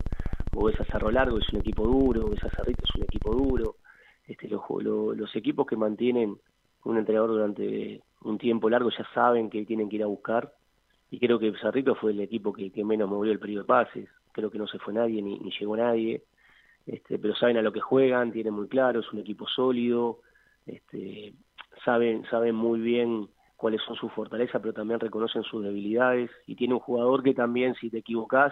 O 0.56 0.66
ves 0.66 0.80
a 0.80 0.86
Cerro 0.86 1.12
Largo, 1.12 1.40
es 1.40 1.50
un 1.52 1.60
equipo 1.60 1.86
duro, 1.86 2.30
ves 2.30 2.44
a 2.44 2.50
Cerrito, 2.50 2.84
es 2.84 2.96
un 2.96 3.04
equipo 3.04 3.34
duro. 3.34 3.76
Este, 4.26 4.48
los, 4.48 4.62
los 4.80 5.36
equipos 5.36 5.66
que 5.66 5.76
mantienen 5.76 6.38
un 6.86 6.98
entrenador 6.98 7.32
durante 7.32 8.02
un 8.22 8.38
tiempo 8.38 8.70
largo 8.70 8.90
ya 8.90 9.06
saben 9.14 9.50
que 9.50 9.66
tienen 9.66 9.90
que 9.90 9.98
ir 9.98 10.04
a 10.04 10.08
buscar. 10.08 10.54
Y 11.10 11.20
creo 11.20 11.40
que 11.40 11.54
Cerrito 11.62 11.96
fue 11.96 12.12
el 12.12 12.20
equipo 12.22 12.54
que, 12.54 12.72
menos 12.84 13.10
movió 13.10 13.32
el 13.32 13.40
periodo 13.40 13.64
de 13.64 13.68
pases. 13.68 14.10
Creo 14.32 14.50
que 14.50 14.58
no 14.58 14.68
se 14.68 14.80
fue 14.80 14.94
nadie 14.94 15.22
ni, 15.22 15.40
ni 15.40 15.52
llegó 15.52 15.76
nadie 15.76 16.24
este, 16.86 17.18
pero 17.18 17.36
saben 17.36 17.58
a 17.58 17.62
lo 17.62 17.72
que 17.72 17.80
juegan, 17.80 18.32
tienen 18.32 18.54
muy 18.54 18.68
claro, 18.68 19.00
es 19.00 19.12
un 19.14 19.20
equipo 19.20 19.48
sólido, 19.48 20.20
este, 20.66 21.34
saben, 21.86 22.26
saben 22.30 22.56
muy 22.56 22.80
bien 22.80 23.30
cuáles 23.64 23.82
son 23.84 23.96
sus 23.96 24.12
fortalezas, 24.12 24.60
pero 24.62 24.74
también 24.74 25.00
reconocen 25.00 25.42
sus 25.44 25.64
debilidades. 25.64 26.30
Y 26.48 26.56
tiene 26.56 26.74
un 26.74 26.82
jugador 26.82 27.24
que 27.24 27.34
también, 27.34 27.76
si 27.76 27.90
te 27.90 28.00
equivocas, 28.00 28.52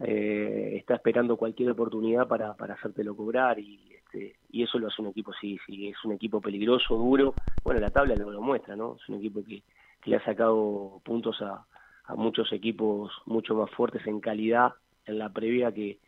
eh, 0.00 0.74
está 0.76 0.96
esperando 0.96 1.38
cualquier 1.38 1.70
oportunidad 1.70 2.28
para, 2.28 2.52
para 2.52 2.74
hacértelo 2.74 3.16
cobrar. 3.16 3.58
Y, 3.58 3.80
este, 3.90 4.36
y 4.50 4.64
eso 4.64 4.78
lo 4.78 4.88
hace 4.88 5.00
un 5.00 5.08
equipo, 5.08 5.32
sí, 5.40 5.58
sí, 5.64 5.88
es 5.88 6.04
un 6.04 6.12
equipo 6.12 6.42
peligroso, 6.42 6.94
duro, 6.94 7.32
bueno, 7.64 7.80
la 7.80 7.88
tabla 7.88 8.16
lo, 8.16 8.30
lo 8.30 8.42
muestra, 8.42 8.76
¿no? 8.76 8.96
Es 9.00 9.08
un 9.08 9.14
equipo 9.14 9.42
que, 9.42 9.62
que 10.02 10.10
le 10.10 10.16
ha 10.16 10.24
sacado 10.26 11.00
puntos 11.06 11.40
a, 11.40 11.64
a 12.04 12.14
muchos 12.14 12.52
equipos 12.52 13.10
mucho 13.24 13.54
más 13.54 13.70
fuertes 13.70 14.06
en 14.06 14.20
calidad 14.20 14.74
en 15.06 15.18
la 15.18 15.30
previa 15.30 15.72
que, 15.72 15.98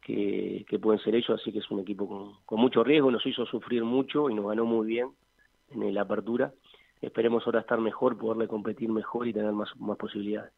que, 0.00 0.78
pueden 0.80 0.98
ser 1.00 1.14
ellos, 1.14 1.38
así 1.38 1.52
que 1.52 1.58
es 1.58 1.70
un 1.70 1.80
equipo 1.80 2.38
con, 2.46 2.58
mucho 2.58 2.82
riesgo, 2.82 3.10
nos 3.10 3.26
hizo 3.26 3.44
sufrir 3.44 3.84
mucho 3.84 4.30
y 4.30 4.34
nos 4.34 4.46
ganó 4.46 4.64
muy 4.64 4.86
bien 4.86 5.10
en 5.70 5.92
la 5.92 6.02
apertura. 6.02 6.52
Esperemos 7.06 7.46
ahora 7.46 7.60
estar 7.60 7.78
mejor, 7.78 8.18
poderle 8.18 8.48
competir 8.48 8.88
mejor 8.88 9.28
y 9.28 9.32
tener 9.32 9.52
más, 9.52 9.68
más 9.78 9.96
posibilidades. 9.96 10.52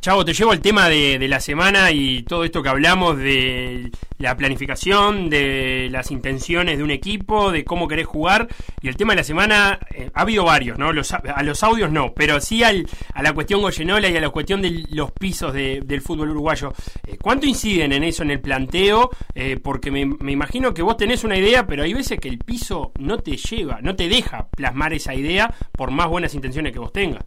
Chavo, 0.00 0.24
te 0.24 0.32
llevo 0.32 0.52
el 0.52 0.60
tema 0.60 0.88
de, 0.88 1.26
la 1.28 1.40
semana 1.40 1.90
y 1.90 2.22
todo 2.22 2.44
esto 2.44 2.62
que 2.62 2.68
hablamos 2.68 3.18
de 3.18 3.90
la 4.18 4.36
planificación, 4.36 5.28
de 5.28 5.88
las 5.90 6.12
intenciones 6.12 6.78
de 6.78 6.84
un 6.84 6.92
equipo, 6.92 7.50
de 7.50 7.64
cómo 7.64 7.88
querés 7.88 8.06
jugar. 8.06 8.46
Y 8.80 8.86
el 8.86 8.96
tema 8.96 9.12
de 9.12 9.16
la 9.16 9.24
semana, 9.24 9.80
eh, 9.92 10.08
ha 10.14 10.20
habido 10.20 10.44
varios, 10.44 10.78
¿no? 10.78 10.92
Los, 10.92 11.12
a 11.12 11.42
los 11.42 11.64
audios 11.64 11.90
no, 11.90 12.14
pero 12.14 12.40
sí 12.40 12.62
al, 12.62 12.86
a 13.12 13.22
la 13.24 13.32
cuestión 13.32 13.60
Goyenola 13.60 14.08
y 14.08 14.16
a 14.16 14.20
la 14.20 14.30
cuestión 14.30 14.62
de 14.62 14.84
los 14.90 15.10
pisos 15.10 15.52
del 15.52 16.00
fútbol 16.00 16.30
uruguayo. 16.30 16.72
Eh, 17.04 17.18
¿Cuánto 17.20 17.46
inciden 17.46 17.92
en 17.92 18.04
eso, 18.04 18.22
en 18.22 18.30
el 18.30 18.40
planteo? 18.40 19.10
Eh, 19.34 19.58
porque 19.60 19.90
me, 19.90 20.06
me, 20.06 20.30
imagino 20.30 20.72
que 20.72 20.82
vos 20.82 20.96
tenés 20.96 21.24
una 21.24 21.36
idea, 21.36 21.66
pero 21.66 21.82
hay 21.82 21.92
veces 21.92 22.20
que 22.20 22.28
el 22.28 22.38
piso 22.38 22.92
no 23.00 23.18
te 23.18 23.36
lleva, 23.36 23.80
no 23.82 23.96
te 23.96 24.08
deja 24.08 24.46
plasmar 24.48 24.92
esa 24.92 25.12
idea 25.12 25.52
por 25.72 25.90
más 25.90 26.06
buenas 26.06 26.34
intenciones 26.34 26.72
que 26.72 26.78
vos 26.78 26.92
tengas. 26.92 27.24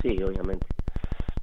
Sí, 0.00 0.22
obviamente. 0.22 0.73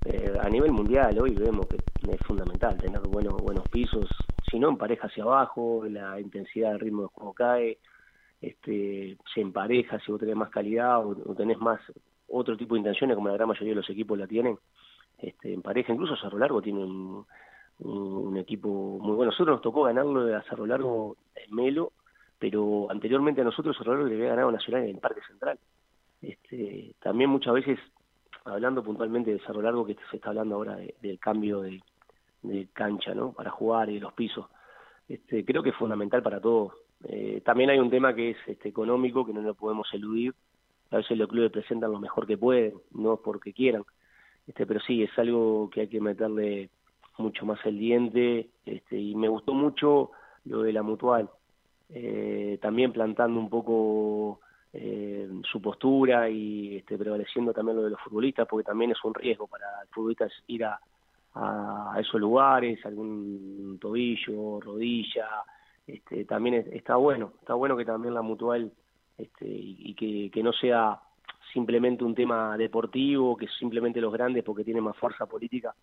Eh, 0.03 0.35
a 0.41 0.49
nivel 0.49 0.71
mundial 0.71 1.19
hoy 1.19 1.35
vemos 1.35 1.67
que 1.67 1.75
es 1.75 2.19
fundamental 2.25 2.75
tener 2.77 3.01
buenos 3.01 3.35
buenos 3.39 3.67
pisos, 3.69 4.09
si 4.49 4.57
no 4.57 4.69
en 4.69 4.77
pareja 4.77 5.05
hacia 5.07 5.23
abajo, 5.23 5.85
la 5.87 6.19
intensidad 6.19 6.71
del 6.71 6.79
ritmo 6.79 7.03
de 7.03 7.07
juego 7.09 7.33
cae, 7.33 7.77
este, 8.41 9.15
se 9.31 9.41
empareja 9.41 9.99
si 9.99 10.11
vos 10.11 10.19
tenés 10.19 10.35
más 10.35 10.49
calidad 10.49 11.05
o, 11.05 11.35
tenés 11.35 11.59
más 11.59 11.79
otro 12.27 12.57
tipo 12.57 12.73
de 12.73 12.79
intenciones 12.79 13.15
como 13.15 13.27
la 13.27 13.35
gran 13.35 13.47
mayoría 13.47 13.73
de 13.73 13.75
los 13.75 13.89
equipos 13.91 14.17
la 14.17 14.25
tienen, 14.25 14.57
este, 15.19 15.53
en 15.53 15.61
pareja, 15.61 15.93
incluso 15.93 16.15
Cerro 16.15 16.39
Largo 16.39 16.63
tiene 16.63 16.83
un, 16.83 17.25
un, 17.79 18.37
equipo 18.37 18.97
muy 18.99 19.15
bueno. 19.15 19.31
Nosotros 19.31 19.55
nos 19.55 19.61
tocó 19.61 19.83
ganarlo 19.83 20.35
a 20.35 20.41
Cerro 20.43 20.65
Largo 20.65 21.17
en 21.35 21.55
Melo, 21.55 21.91
pero 22.39 22.87
anteriormente 22.89 23.41
a 23.41 23.43
nosotros 23.43 23.77
Cerro 23.77 23.93
Largo 23.93 24.07
le 24.07 24.15
había 24.15 24.29
ganado 24.29 24.51
Nacional 24.51 24.83
en 24.83 24.95
el 24.95 24.97
Parque 24.97 25.21
Central. 25.27 25.59
Este, 26.23 26.95
también 26.99 27.29
muchas 27.29 27.53
veces 27.53 27.79
hablando 28.45 28.83
puntualmente 28.83 29.31
de 29.31 29.39
Cerro 29.39 29.61
Largo, 29.61 29.85
que 29.85 29.95
se 30.09 30.17
está 30.17 30.29
hablando 30.29 30.55
ahora 30.55 30.77
del 31.01 31.19
cambio 31.19 31.61
de, 31.61 31.81
cancha, 32.73 33.13
¿no? 33.13 33.33
Para 33.33 33.51
jugar 33.51 33.89
y 33.89 33.95
de 33.95 33.99
los 33.99 34.13
pisos. 34.13 34.45
Este, 35.07 35.45
creo 35.45 35.61
que 35.61 35.69
es 35.69 35.75
fundamental 35.75 36.23
para 36.23 36.39
todos. 36.39 36.73
Eh, 37.03 37.41
también 37.45 37.69
hay 37.69 37.79
un 37.79 37.89
tema 37.89 38.15
que 38.15 38.31
es 38.31 38.37
este, 38.47 38.69
económico, 38.69 39.25
que 39.25 39.33
no 39.33 39.41
lo 39.41 39.53
podemos 39.53 39.87
eludir. 39.93 40.33
A 40.89 40.97
veces 40.97 41.17
los 41.17 41.27
clubes 41.27 41.51
presentan 41.51 41.91
lo 41.91 41.99
mejor 41.99 42.25
que 42.25 42.37
pueden, 42.37 42.73
no 42.91 43.17
porque 43.17 43.53
quieran. 43.53 43.83
Este, 44.47 44.65
pero 44.65 44.79
sí, 44.79 45.03
es 45.03 45.17
algo 45.19 45.69
que 45.69 45.81
hay 45.81 45.87
que 45.87 46.01
meterle 46.01 46.69
mucho 47.17 47.45
más 47.45 47.59
el 47.65 47.77
diente, 47.77 48.49
este, 48.65 48.97
y 48.97 49.15
me 49.15 49.27
gustó 49.27 49.53
mucho 49.53 50.11
lo 50.45 50.63
de 50.63 50.73
la 50.73 50.81
mutual, 50.81 51.29
eh, 51.89 52.57
también 52.61 52.91
plantando 52.91 53.39
un 53.39 53.49
poco 53.49 54.39
eh, 54.73 55.29
su 55.43 55.61
postura 55.61 56.29
y 56.29 56.77
este, 56.77 56.97
prevaleciendo 56.97 57.53
también 57.53 57.77
lo 57.77 57.83
de 57.83 57.89
los 57.89 57.99
futbolistas, 58.01 58.47
porque 58.47 58.63
también 58.63 58.91
es 58.91 59.03
un 59.03 59.13
riesgo 59.13 59.47
para 59.47 59.65
el 59.81 59.87
futbolista 59.89 60.27
ir 60.47 60.65
a, 60.65 60.79
esos 61.97 62.19
lugares, 62.19 62.85
algún 62.85 63.77
tobillo, 63.79 64.59
rodilla, 64.59 65.27
este, 65.87 66.25
también 66.25 66.65
está 66.73 66.97
bueno, 66.97 67.33
está 67.39 67.53
bueno 67.53 67.77
que 67.77 67.85
también 67.85 68.13
la 68.13 68.21
mutual 68.21 68.71
este, 69.17 69.45
y, 69.47 69.93
que, 70.29 70.43
no 70.43 70.51
sea 70.51 70.99
simplemente 71.53 72.03
un 72.03 72.15
tema 72.15 72.57
deportivo, 72.57 73.37
que 73.37 73.47
simplemente 73.59 74.01
los 74.01 74.11
grandes 74.11 74.43
porque 74.43 74.63
tienen 74.63 74.83
más 74.83 74.97
fuerza 74.97 75.25
política 75.25 75.73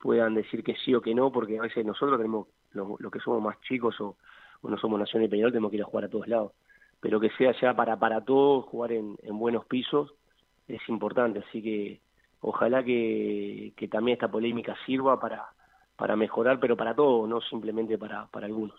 puedan 0.00 0.34
decir 0.34 0.64
que 0.64 0.74
sí 0.76 0.94
o 0.94 1.00
que 1.00 1.14
no, 1.14 1.30
porque 1.30 1.58
a 1.58 1.62
veces 1.62 1.84
nosotros 1.84 2.18
tenemos, 2.18 2.48
los 2.72 3.00
lo 3.00 3.10
que 3.10 3.20
somos 3.20 3.42
más 3.42 3.60
chicos 3.60 4.00
o, 4.00 4.16
no 4.62 4.76
somos 4.78 4.98
Nación 4.98 5.22
y 5.22 5.28
Peñarol, 5.28 5.52
tenemos 5.52 5.70
que 5.70 5.76
ir 5.76 5.82
a 5.82 5.86
jugar 5.86 6.04
a 6.04 6.08
todos 6.08 6.28
lados. 6.28 6.52
Pero 7.00 7.18
que 7.18 7.30
sea 7.30 7.52
ya 7.60 7.74
para, 7.74 7.98
para 7.98 8.22
todos, 8.22 8.66
jugar 8.66 8.92
en, 8.92 9.16
en 9.22 9.38
buenos 9.38 9.64
pisos, 9.66 10.12
es 10.68 10.80
importante. 10.88 11.42
Así 11.48 11.62
que 11.62 12.00
ojalá 12.40 12.82
que, 12.82 13.72
también 13.90 14.14
esta 14.14 14.30
polémica 14.30 14.76
sirva 14.86 15.18
para, 15.20 15.46
para 15.96 16.16
mejorar, 16.16 16.58
pero 16.60 16.76
para 16.76 16.94
todos, 16.94 17.28
no 17.28 17.40
simplemente 17.40 17.98
para, 17.98 18.26
para 18.26 18.46
algunos. 18.46 18.78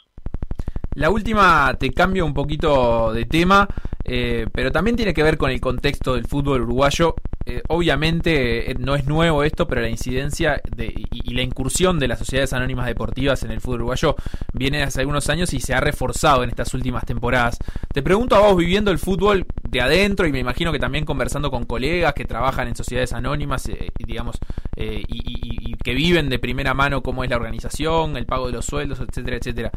La 0.96 1.10
última 1.10 1.74
te 1.80 1.92
cambio 1.92 2.26
un 2.26 2.34
poquito 2.34 3.14
de 3.14 3.26
tema, 3.26 3.68
eh, 4.04 4.46
pero 4.52 4.72
también 4.72 4.98
tiene 4.98 5.14
que 5.14 5.24
ver 5.24 5.38
con 5.38 5.50
el 5.50 5.62
contexto 5.62 6.16
del 6.16 6.26
fútbol 6.26 6.62
uruguayo. 6.62 7.16
Eh, 7.46 7.62
obviamente 7.70 8.70
eh, 8.70 8.76
no 8.78 8.96
es 8.96 9.06
nuevo 9.06 9.44
esto, 9.44 9.68
pero 9.68 9.82
la 9.82 9.90
incidencia 9.90 10.62
de, 10.76 10.94
y, 11.12 11.34
la 11.34 11.42
incursión 11.42 11.98
de 11.98 12.08
las 12.08 12.20
sociedades 12.20 12.54
anónimas 12.54 12.86
deportivas 12.86 13.42
en 13.44 13.52
el 13.52 13.62
fútbol 13.62 13.82
uruguayo 13.82 14.16
viene 14.54 14.84
hace 14.84 15.00
algunos 15.00 15.30
años 15.30 15.54
y 15.54 15.60
se 15.60 15.74
ha 15.74 15.80
reforzado 15.80 16.44
en 16.44 16.50
estas 16.50 16.74
últimas 16.74 17.06
temporadas. 17.06 17.58
Te 17.94 18.04
pregunto 18.04 18.36
a 18.36 18.40
vos, 18.40 18.58
viviendo 18.58 18.92
el 18.92 19.00
fútbol 19.00 19.46
de 19.68 19.82
adentro 19.82 20.28
y 20.28 20.32
me 20.32 20.40
imagino 20.40 20.72
que 20.72 20.80
también 20.80 21.06
conversando 21.06 21.50
con 21.50 21.64
colegas 21.64 22.14
que 22.14 22.26
trabajan 22.26 22.68
en 22.68 22.76
sociedades 22.76 23.14
anónimas, 23.14 23.70
digamos, 23.98 24.38
y, 24.78 25.02
y 25.08 25.74
que 25.78 25.94
viven 25.94 26.30
de 26.30 26.38
primera 26.38 26.74
mano 26.74 27.02
cómo 27.02 27.24
es 27.24 27.30
la 27.30 27.38
organización, 27.38 28.18
el 28.18 28.26
pago 28.26 28.48
de 28.48 28.54
los 28.54 28.66
sueldos, 28.66 29.00
etcétera, 29.00 29.38
etcétera. 29.38 29.72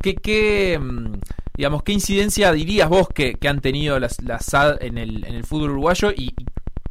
¿Qué, 0.00 0.14
qué, 0.14 0.78
mm, 0.78 1.14
digamos, 1.56 1.82
qué 1.82 1.92
incidencia 1.92 2.52
dirías 2.52 2.88
vos 2.88 3.08
que, 3.08 3.36
han 3.48 3.60
tenido 3.60 3.98
las, 3.98 4.22
las 4.22 4.44
SAD 4.46 4.82
en 4.82 4.98
el, 4.98 5.24
en 5.24 5.34
el 5.34 5.44
fútbol 5.44 5.70
uruguayo 5.70 6.12
y 6.12 6.34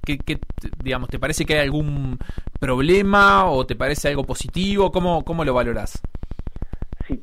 qué, 0.05 0.39
digamos, 0.83 1.09
te 1.09 1.19
parece 1.19 1.45
que 1.45 1.55
hay 1.55 1.65
algún 1.65 2.17
problema 2.59 3.49
o 3.49 3.65
te 3.65 3.75
parece 3.75 4.07
algo 4.07 4.23
positivo? 4.23 4.91
¿Cómo, 4.91 5.23
cómo 5.23 5.43
lo 5.43 5.53
valorás? 5.53 6.01
Sí, 7.07 7.19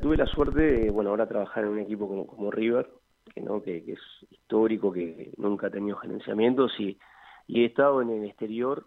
tuve 0.00 0.16
la 0.16 0.26
suerte 0.26 0.60
de, 0.60 0.90
bueno, 0.90 1.10
ahora 1.10 1.28
trabajar 1.28 1.64
en 1.64 1.70
un 1.70 1.78
equipo 1.80 2.08
como, 2.08 2.26
como 2.26 2.50
River, 2.50 2.88
que, 3.34 3.40
¿no? 3.40 3.62
que, 3.62 3.78
es 3.78 4.00
histórico, 4.30 4.92
que 4.92 5.32
nunca 5.36 5.66
ha 5.66 5.70
tenido 5.70 5.96
gerenciamientos 5.96 6.72
y, 6.78 6.98
y 7.46 7.62
he 7.62 7.66
estado 7.66 8.02
en 8.02 8.10
el 8.10 8.24
exterior, 8.24 8.86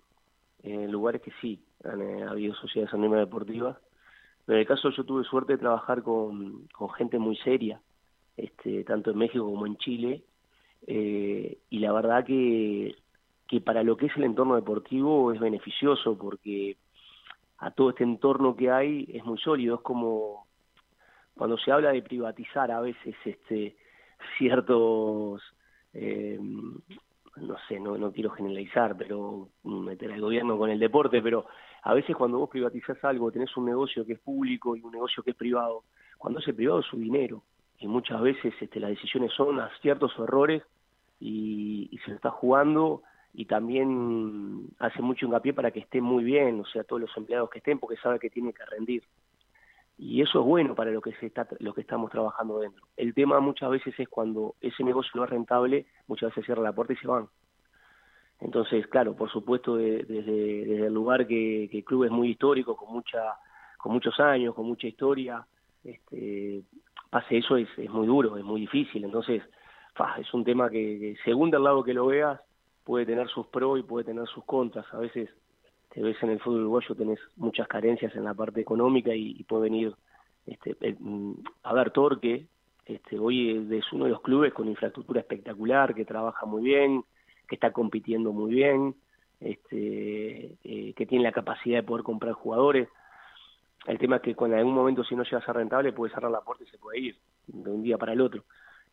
en 0.64 0.92
lugares 0.92 1.22
que 1.22 1.32
sí, 1.42 1.64
han 1.84 2.02
eh, 2.02 2.24
habido 2.24 2.56
sociedades 2.56 2.94
anónimas 2.94 3.20
deportivas 3.20 3.78
pero 4.46 4.58
en 4.58 4.62
el 4.62 4.68
caso 4.68 4.90
yo 4.90 5.04
tuve 5.04 5.24
suerte 5.24 5.54
de 5.54 5.60
trabajar 5.60 6.04
con, 6.04 6.68
gente 6.98 7.18
muy 7.18 7.38
seria, 7.38 7.82
este, 8.36 8.84
tanto 8.84 9.12
en 9.12 9.18
México 9.18 9.46
como 9.46 9.66
en 9.66 9.78
Chile, 9.78 10.24
eh, 10.86 11.60
y 11.70 11.80
la 11.80 11.94
verdad 11.94 12.26
que, 12.26 12.96
que 13.54 13.62
para 13.62 13.84
lo 13.84 13.96
que 13.96 14.08
es 14.08 14.18
el 14.18 14.24
entorno 14.24 14.56
deportivo 14.56 15.32
es 15.32 15.40
beneficioso 15.40 16.18
porque 16.18 16.76
a 17.60 17.70
todo 17.70 17.92
este 17.92 18.04
entorno 18.04 18.56
que 18.56 18.72
hay 18.72 19.08
es 19.14 19.24
muy 19.26 19.38
sólido, 19.38 19.76
es 19.76 19.82
como 19.82 20.48
cuando 21.36 21.56
se 21.60 21.72
habla 21.72 21.92
de 21.92 22.02
privatizar 22.02 22.72
a 22.72 22.82
veces 22.82 23.16
este 23.24 23.76
ciertos 24.40 25.44
eh, 25.94 26.40
no 26.40 27.56
sé, 27.68 27.80
no, 27.80 27.96
no 27.96 28.12
quiero 28.12 28.32
generalizar, 28.32 28.98
pero 28.98 29.50
meter 29.64 30.12
al 30.12 30.22
gobierno 30.22 30.58
con 30.58 30.72
el 30.72 30.80
deporte, 30.80 31.22
pero 31.22 31.46
a 31.84 31.94
veces 31.94 32.16
cuando 32.16 32.40
vos 32.40 32.50
privatizás 32.50 33.04
algo, 33.04 33.32
tenés 33.32 33.56
un 33.56 33.66
negocio 33.66 34.04
que 34.04 34.14
es 34.14 34.20
público 34.20 34.76
y 34.76 34.82
un 34.82 34.92
negocio 34.92 35.22
que 35.22 35.32
es 35.32 35.38
privado, 35.38 35.84
cuando 36.18 36.40
es 36.40 36.46
privado 36.56 36.80
es 36.80 36.88
su 36.88 36.98
dinero, 36.98 37.44
y 37.78 37.88
muchas 37.88 38.20
veces 38.22 38.54
este, 38.60 38.80
las 38.80 38.92
decisiones 38.92 39.32
son 39.34 39.60
a 39.60 39.70
ciertos 39.82 40.12
errores 40.18 40.64
y, 41.20 41.90
y 41.92 41.98
se 42.00 42.14
está 42.14 42.32
jugando 42.32 43.04
y 43.34 43.46
también 43.46 44.68
hace 44.80 45.02
mucho 45.02 45.26
hincapié 45.26 45.54
para 45.54 45.72
que 45.72 45.80
esté 45.80 46.02
muy 46.02 46.24
bien, 46.24 46.60
o 46.60 46.66
sea, 46.66 46.84
todos 46.84 47.02
los 47.02 47.18
empleados 47.18 47.50
que 47.50 47.60
estén, 47.60 47.80
porque 47.80 47.98
sabe 47.98 48.20
que 48.20 48.30
tiene 48.30 48.54
que 48.54 48.66
rendir 48.66 49.04
y 49.98 50.22
eso 50.22 50.40
es 50.40 50.46
bueno 50.46 50.76
para 50.76 50.92
lo 50.92 51.02
que 51.02 51.14
se 51.14 51.28
está 51.28 51.48
lo 51.60 51.74
que 51.74 51.82
estamos 51.82 52.10
trabajando 52.12 52.60
dentro. 52.60 52.86
El 52.98 53.14
tema 53.14 53.40
muchas 53.40 53.70
veces 53.70 53.98
es 54.00 54.10
cuando 54.10 54.56
ese 54.60 54.84
negocio 54.84 55.12
no 55.16 55.24
es 55.24 55.30
rentable, 55.30 55.86
muchas 56.08 56.30
veces 56.30 56.46
cierra 56.46 56.62
la 56.62 56.74
puerta 56.74 56.94
y 56.94 56.98
se 56.98 57.08
van. 57.08 57.28
Entonces, 58.40 58.88
claro, 58.88 59.16
por 59.16 59.32
supuesto, 59.32 59.78
desde, 59.78 60.88
el 60.88 60.94
lugar 60.94 61.28
que, 61.28 61.66
el 61.66 61.84
club 61.84 62.06
es 62.06 62.12
muy 62.12 62.32
histórico, 62.32 62.76
con 62.76 62.92
mucha 62.92 63.22
con 63.78 63.92
muchos 63.92 64.18
años, 64.20 64.56
con 64.56 64.66
mucha 64.66 64.88
historia, 64.88 65.46
este, 65.84 66.64
pase 67.10 67.38
eso 67.38 67.58
es, 67.58 67.68
es 67.78 67.90
muy 67.90 68.08
duro, 68.08 68.38
es 68.38 68.44
muy 68.44 68.62
difícil. 68.62 69.04
Entonces, 69.04 69.44
es 70.20 70.34
un 70.34 70.44
tema 70.44 70.70
que, 70.70 71.00
que, 71.00 71.16
según 71.24 71.52
del 71.52 71.64
lado 71.64 71.84
que 71.84 71.94
lo 71.94 72.08
veas, 72.08 72.40
puede 72.84 73.06
tener 73.06 73.28
sus 73.30 73.48
pros 73.48 73.80
y 73.80 73.84
puede 73.84 74.06
tener 74.06 74.28
sus 74.28 74.44
contras. 74.46 74.86
A 74.94 74.98
veces 74.98 75.30
te 75.94 76.02
ves 76.02 76.18
en 76.24 76.32
el 76.32 76.40
fútbol 76.40 76.62
uruguayo 76.62 76.96
tenés 76.96 77.20
muchas 77.36 77.68
carencias 77.68 78.16
en 78.16 78.24
la 78.24 78.34
parte 78.34 78.60
económica 78.60 79.14
y, 79.14 79.44
puede 79.44 79.64
venir 79.64 79.96
este, 80.48 80.76
mm, 81.00 81.34
a 81.64 81.74
ver 81.74 81.92
Torque 81.92 82.48
este, 82.86 83.20
hoy 83.20 83.68
es 83.72 83.94
uno 83.94 84.06
de 84.06 84.12
los 84.12 84.22
clubes 84.22 84.54
con 84.54 84.68
infraestructura 84.68 85.22
espectacular 85.22 85.94
que 85.94 86.04
trabaja 86.04 86.46
muy 86.46 86.64
bien 86.64 87.04
que 87.48 87.56
está 87.56 87.72
compitiendo 87.72 88.34
muy 88.34 88.56
bien 88.56 88.96
este, 89.40 90.56
eh, 90.64 90.94
que 90.96 91.06
tiene 91.06 91.24
la 91.24 91.32
capacidad 91.32 91.78
de 91.78 91.84
poder 91.84 92.04
comprar 92.04 92.34
jugadores 92.34 92.90
el 93.86 94.00
tema 94.00 94.16
es 94.16 94.22
que 94.24 94.36
con 94.36 94.54
algún 94.54 94.74
momento 94.74 95.04
si 95.04 95.16
no 95.16 95.24
llega 95.24 95.38
a 95.38 95.46
ser 95.46 95.56
rentable 95.56 95.94
puede 95.94 96.14
cerrar 96.14 96.32
la 96.32 96.42
puerta 96.42 96.64
y 96.64 96.68
se 96.68 96.80
puede 96.80 97.00
ir 97.00 97.18
de 97.48 97.70
un 97.70 97.84
día 97.84 98.00
para 98.00 98.14
el 98.14 98.22
otro 98.22 98.44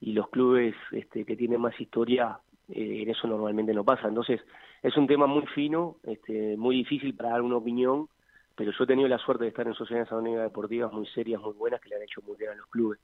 y 0.00 0.12
los 0.12 0.28
clubes 0.28 0.74
este, 0.92 1.24
que 1.24 1.36
tienen 1.36 1.60
más 1.60 1.78
historia 1.80 2.38
eh, 2.70 3.02
en 3.02 3.10
eso 3.10 3.26
normalmente 3.26 3.74
no 3.74 3.84
pasa. 3.84 4.08
Entonces, 4.08 4.40
es 4.82 4.96
un 4.96 5.06
tema 5.06 5.26
muy 5.26 5.46
fino, 5.46 5.96
este, 6.04 6.56
muy 6.56 6.76
difícil 6.76 7.14
para 7.14 7.30
dar 7.30 7.42
una 7.42 7.56
opinión, 7.56 8.08
pero 8.54 8.72
yo 8.72 8.84
he 8.84 8.86
tenido 8.86 9.08
la 9.08 9.18
suerte 9.18 9.44
de 9.44 9.50
estar 9.50 9.66
en 9.66 9.74
sociedades 9.74 10.10
anónimas 10.12 10.42
deportivas 10.42 10.92
muy 10.92 11.06
serias, 11.08 11.40
muy 11.40 11.52
buenas, 11.54 11.80
que 11.80 11.88
le 11.88 11.96
han 11.96 12.02
hecho 12.02 12.22
muy 12.22 12.36
bien 12.36 12.50
a 12.50 12.54
los 12.54 12.66
clubes. 12.66 13.00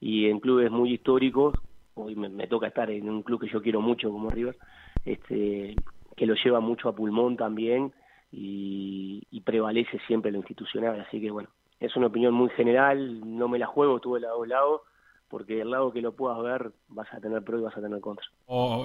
Y 0.00 0.28
en 0.28 0.40
clubes 0.40 0.70
muy 0.70 0.92
históricos, 0.92 1.54
hoy 1.94 2.14
me, 2.14 2.46
toca 2.46 2.68
estar 2.68 2.90
en 2.90 3.08
un 3.08 3.22
club 3.22 3.40
que 3.40 3.48
yo 3.48 3.62
quiero 3.62 3.80
mucho 3.80 4.10
como 4.10 4.30
River, 4.30 4.56
este, 5.04 5.74
que 6.16 6.26
lo 6.26 6.34
lleva 6.34 6.60
mucho 6.60 6.88
a 6.88 6.94
pulmón 6.94 7.36
también 7.36 7.92
y, 8.30 9.22
y 9.30 9.40
prevalece 9.40 9.98
siempre 10.06 10.30
lo 10.30 10.38
institucional. 10.38 11.00
Así 11.00 11.20
que 11.20 11.30
bueno, 11.30 11.48
es 11.80 11.96
una 11.96 12.06
opinión 12.06 12.34
muy 12.34 12.50
general, 12.50 13.20
no 13.38 13.48
me 13.48 13.58
la 13.58 13.66
juego, 13.66 13.96
estuve 13.96 14.20
de 14.20 14.26
lado 14.26 14.42
a 14.42 14.46
lado 14.46 14.82
porque 15.28 15.56
del 15.56 15.70
lado 15.70 15.92
que 15.92 16.00
lo 16.00 16.12
puedas 16.12 16.42
ver 16.42 16.72
vas 16.88 17.06
a 17.12 17.20
tener 17.20 17.42
pro 17.42 17.58
y 17.58 17.62
vas 17.62 17.76
a 17.76 17.80
tener 17.80 18.00
contra. 18.00 18.24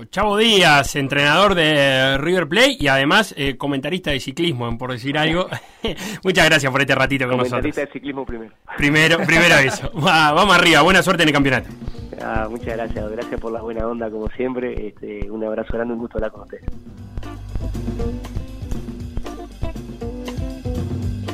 Chavo 0.09 0.37
Díaz, 0.37 0.95
entrenador 0.95 1.53
de 1.55 2.17
River 2.17 2.47
Plate 2.47 2.77
y 2.79 2.87
además 2.87 3.33
eh, 3.37 3.57
comentarista 3.57 4.11
de 4.11 4.19
ciclismo, 4.19 4.77
por 4.77 4.91
decir 4.91 5.17
algo. 5.17 5.47
Muchas 6.23 6.45
gracias 6.45 6.71
por 6.71 6.81
este 6.81 6.93
ratito 6.95 7.27
con 7.27 7.37
nosotros. 7.37 7.61
Comentarista 7.61 7.81
de 7.81 7.91
ciclismo 7.91 8.25
primero. 8.25 8.53
Primero, 8.77 9.17
primero 9.25 9.55
eso. 9.55 9.89
vamos 9.93 10.55
arriba, 10.55 10.81
buena 10.81 11.01
suerte 11.01 11.23
en 11.23 11.29
el 11.29 11.33
campeonato. 11.33 11.69
Ah, 12.21 12.47
muchas 12.49 12.77
gracias, 12.77 13.11
gracias 13.11 13.39
por 13.39 13.51
la 13.51 13.61
buena 13.61 13.87
onda 13.87 14.11
como 14.11 14.27
siempre. 14.29 14.87
Este, 14.87 15.31
un 15.31 15.43
abrazo 15.43 15.73
grande, 15.73 15.93
un 15.93 15.99
gusto 15.99 16.17
hablar 16.17 16.31
con 16.31 16.41
ustedes. 16.41 16.65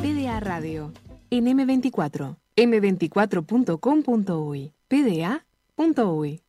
PDA 0.01 0.39
Radio, 0.39 0.93
en 1.29 1.45
M24, 1.45 2.37
m24.com.uy 2.55 4.73
pda.uy 4.89 6.41